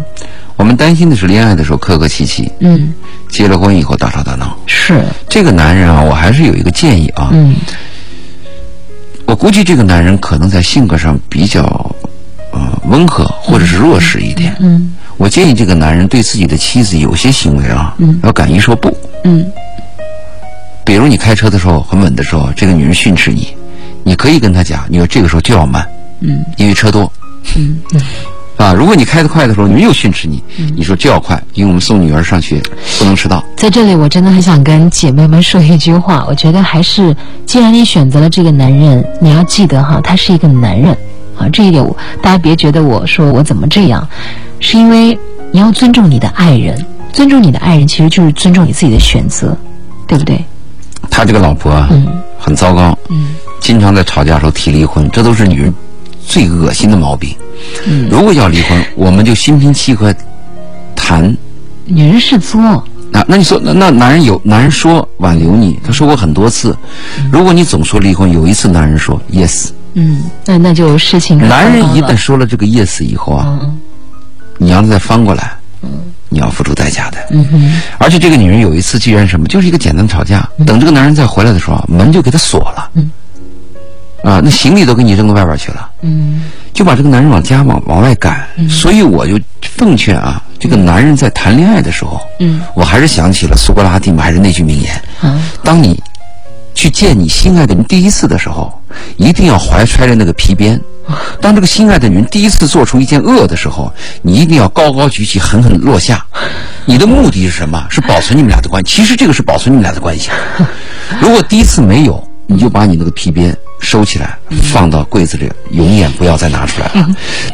[0.56, 2.92] 我们担心的是恋爱的时候客客气气，嗯，
[3.28, 4.56] 结了婚以后大吵大闹。
[4.66, 7.54] 是，这个男人啊，我还是有一个建议啊，嗯。
[9.24, 11.62] 我估计这个男人可能在性格上比较
[12.52, 14.56] 呃温和或者是弱势一点。
[14.58, 14.94] 嗯。
[15.16, 17.94] 我建议这个男人对自己的妻子有些行为啊，
[18.24, 18.96] 要敢于说不。
[19.24, 19.46] 嗯。
[20.84, 23.54] 比如你开车的时候很稳的时候，这个女人训斥你，
[24.08, 25.86] 你可以跟他讲，你说这个时候就要慢，
[26.20, 27.12] 嗯因为车多。
[27.56, 28.00] 嗯嗯，
[28.56, 30.42] 啊，如果你开得快的时候，你们又训斥你，
[30.74, 32.58] 你说就要快，因为我们送女儿上学
[32.98, 33.44] 不能迟到。
[33.54, 40.96] 在这里我真的很想跟姐妹们说一句话，我觉得还是，既然你选择了这个男人，你要记得哈，他是一个男人
[41.36, 44.08] 啊，这一点我大家别觉得我说我怎么这样，
[44.58, 45.18] 是因为
[45.52, 46.82] 你要尊重你的爱人，
[47.12, 49.54] 尊重你的爱人其实就是尊重你自己的选择，
[50.06, 50.42] 对不对？
[51.10, 51.88] 他这个老婆啊，
[52.38, 53.34] 很糟糕，嗯。
[53.60, 55.74] 经常在吵架的时候提离婚，这都是女人
[56.24, 57.34] 最恶心的毛病。
[57.86, 60.14] 嗯，如果要离婚，我们就心平气和
[60.94, 61.36] 谈。
[61.84, 62.60] 女人是作，
[63.10, 66.76] 那那你说，那那男人有男人说挽留你，他说过很多次。
[67.32, 73.80] 如果你总说离婚，有一次男人说 yes，嗯，那那就事情男人一旦说了这个 yes 以后啊，嗯
[74.58, 75.56] 你要再翻过来，
[76.28, 77.18] 你要付出代价的。
[77.30, 77.80] 嗯哼。
[77.98, 83.10] 而且这个女人有一次，居然什么，就是一个简单的吵架，等这个男人再回来的时候啊，门就给他锁了，嗯。
[84.24, 86.42] 啊，那行李都给你扔到外边去了，嗯。
[86.72, 88.46] 就把这个男人往家往往外赶。
[88.68, 92.60] 所以我就奉劝啊，这个男人在谈恋爱的时候，嗯。
[92.74, 95.40] 我还是想起了苏格拉底嘛，还是那句名言：啊。
[95.64, 96.00] 当你
[96.74, 98.77] 去见你心爱的人第一次的时候，
[99.16, 100.80] 一定要怀揣着那个皮鞭。
[101.40, 103.90] 当这个心爱的女人第一次做出一件恶的时候，
[104.20, 106.24] 你一定要高高举起，狠狠落下。
[106.84, 107.86] 你的目的是什么？
[107.88, 108.96] 是保存你们俩的关系。
[108.96, 110.28] 其实这个是保存你们俩的关系。
[111.20, 114.38] 如果第一次没有，你就把你那个皮鞭收起来，
[114.72, 117.06] 放到柜子里，永远不要再拿出来了。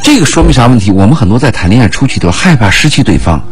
[0.05, 0.93] 这个说明啥问题？
[0.93, 3.43] 我们很多在谈恋爱初期都害怕失去对方，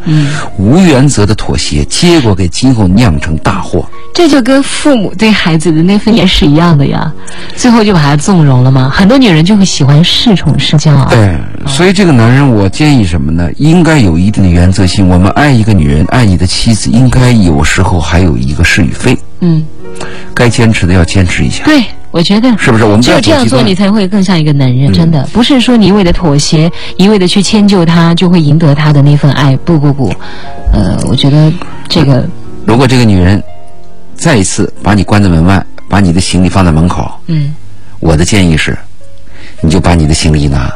[0.56, 3.84] 无原则的妥协，结果给今后酿成大祸。
[4.14, 7.12] 这就跟父母对孩子的那份也是一样的呀，
[7.56, 8.88] 最后就把他纵容了吗？
[8.94, 11.08] 很多女人就会喜欢恃宠恃骄啊。
[11.10, 11.36] 对，
[11.66, 13.50] 所以这个男人，我建议什么呢？
[13.56, 15.08] 应该有一定的原则性。
[15.08, 19.64] 我们爱一个女人，爱你的妻子，应该有时候还有一个是与非，嗯，
[20.34, 21.64] 该坚持的要坚持一下。
[21.64, 24.92] 对，我觉得是不是我们不只有这样做，你才会更像一个男人。
[24.92, 29.56] 真的，不是说你一味的妥协，一味的去迁就他，就会赢得他的那份爱。
[29.58, 30.14] 不不不，
[30.72, 31.52] 呃，我觉得
[31.88, 32.28] 这个，
[32.66, 33.42] 如果这个女人
[34.14, 37.54] 再一次把你关在门外，把你的行李放在门口，嗯，
[38.00, 38.76] 我的建议是，
[39.60, 40.72] 你就把你的行李一拿，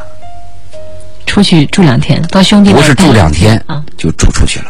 [1.25, 4.65] 出去住两天，到兄弟不是住两天啊就住出去了。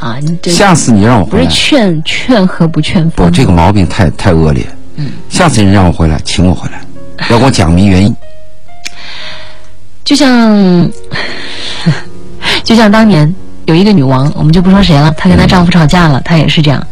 [0.00, 0.16] 啊！
[0.20, 4.66] 你这下次你让我回来不是，劝劝和不劝分不，这个毛病太太恶劣。
[4.96, 6.80] 嗯，下次你让我回来，请我回来，
[7.30, 8.14] 要给我讲明原因。
[10.04, 10.90] 就像，
[12.62, 13.34] 就像当年
[13.66, 16.86] 有一个女王，我们就不说谁了，她跟她丈夫吵架了，她也是这样。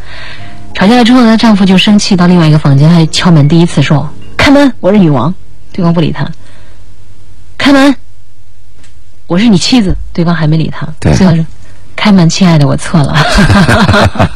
[0.74, 5.32] 吵架了之后呢，丈夫就生气到另外一个房间，她敲门，第一次说：“开门，我是女王。”
[5.72, 6.28] 对方不理她。
[7.56, 7.94] 开门，
[9.28, 9.96] 我是你妻子。
[10.12, 10.86] 对方还没理她。
[10.98, 11.46] 对最后说
[11.96, 13.14] ：“开门，亲爱的，我错了。”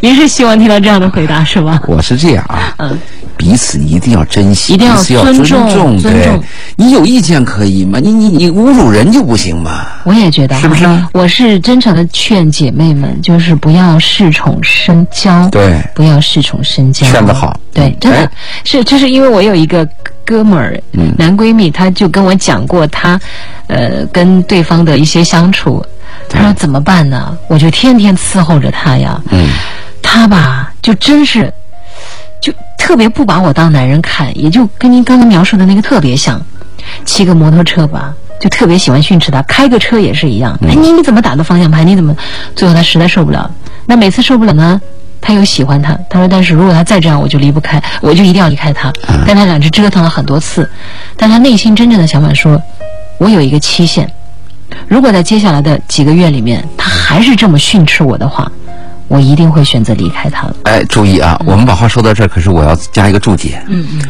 [0.00, 1.80] 您是希望听到这样的回答是吧？
[1.86, 2.98] 我是这样啊，嗯
[3.36, 6.42] 彼此一定要珍惜，一定要尊重尊重，
[6.74, 8.00] 你有意见可以吗？
[8.02, 9.86] 你你你侮辱人就不行吗？
[10.02, 15.48] 我也觉得，是不是我是真诚的劝姐妹们，就是不要恃宠生骄。
[15.50, 17.08] 对不要恃宠生骄。
[17.08, 18.30] 劝得好对，真的、哎
[18.64, 19.88] 是，就是因为我有一个
[20.24, 23.20] 哥们儿，嗯男闺蜜，他就跟我讲过他，
[23.68, 25.80] 呃，跟对方的一些相处。
[26.28, 27.36] 他说怎么办呢？
[27.48, 29.20] 我就天天伺候着他呀。
[29.30, 29.48] 嗯，
[30.02, 31.52] 他吧，就真是，
[32.40, 36.40] 就特别不把我当男人看，也就跟您刚刚描述的那个特别像。
[37.04, 40.58] 骑个摩托车吧，就特别喜欢训斥他；开个车也是一样。
[40.62, 41.86] 哎，你你怎么打的方向盘？
[41.86, 42.16] 你怎么？
[42.56, 43.50] 最后他实在受不了。
[43.84, 44.80] 那每次受不了呢，
[45.20, 45.98] 他又喜欢他。
[46.08, 48.92] 他说：“但是如果他再这样，我就离不开，我就一定要离开他。”
[49.26, 50.70] 但他俩是折腾了很多次，
[51.16, 52.62] 但他内心真正的想法说
[53.18, 54.10] ：“我有一个期限，
[54.88, 58.50] 如果在接下来的几个月里面，他还是这么训斥我的话，
[59.06, 60.56] 我一定会选择离开他了。
[60.64, 63.62] 哎，注意啊，我们把话说到这儿，可是我要加一个注解。
[63.68, 64.02] 嗯嗯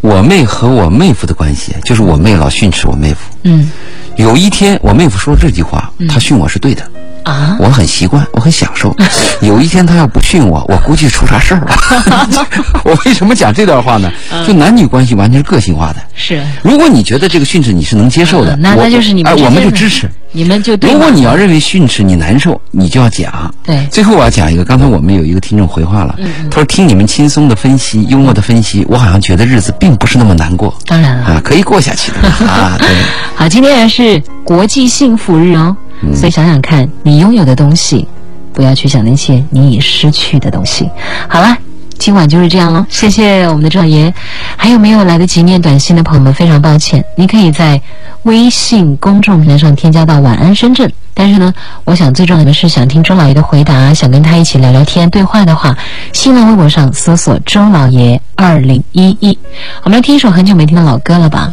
[0.00, 3.18] 我妹和我妹夫的关系，就是我妹老训斥我妹夫。
[3.44, 3.70] 嗯
[4.16, 6.82] 有一天，我妹夫说这句话，他训我是对的，
[7.28, 8.94] 啊，我很习惯，我很享受。
[9.42, 12.46] 有一天他要不训我，我估计出啥事儿了。
[12.84, 14.10] 我为什么讲这段话呢？
[14.46, 15.96] 就男女关系完全是个性化的。
[16.14, 20.10] 是，如果你觉得这个训斥你是能接受的，嗯那那就是你们哎，我们就支持。
[20.30, 23.54] 你们就对如果你要认为训斥你难受，你就要讲。
[23.62, 26.14] 对最后我要讲一个，刚才我们有一个听众回话了，
[26.50, 31.24] 他说听你们轻松的分析、幽默的分析，我好像觉得日子并不是那么难过当然了。
[31.24, 32.76] 啊，可以过下去的啊。
[32.78, 32.88] 对，
[33.36, 35.74] 好，今天也是国际幸福日哦，
[36.14, 38.06] 所以想想看，你拥有的东西，
[38.52, 40.88] 不要去想那些你已失去的东西。
[41.28, 41.56] 好了，
[41.98, 44.12] 今晚就是这样了，谢谢我们的周老爷。
[44.56, 47.80] 还有没有来得及念短信的朋友们，非常抱歉，你可以在
[48.22, 50.90] 微信公众平台上添加到“晚安深圳”。
[51.12, 51.52] 但是呢，
[51.84, 55.76] 我想最重要的是想听周老爷的回答，想跟他一起聊聊天、对话的话，
[56.12, 59.36] 新浪微博上搜索“周老爷二零一一”。
[59.82, 61.52] 我们来听一首很久没听的老歌了吧？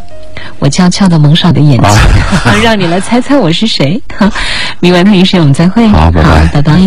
[0.60, 1.90] 我悄悄的蒙上的眼睛，
[2.62, 4.00] 让你来猜猜我是谁。
[4.78, 5.88] 明晚同一时间我们再会。
[5.88, 6.78] 好，拜拜，拜拜。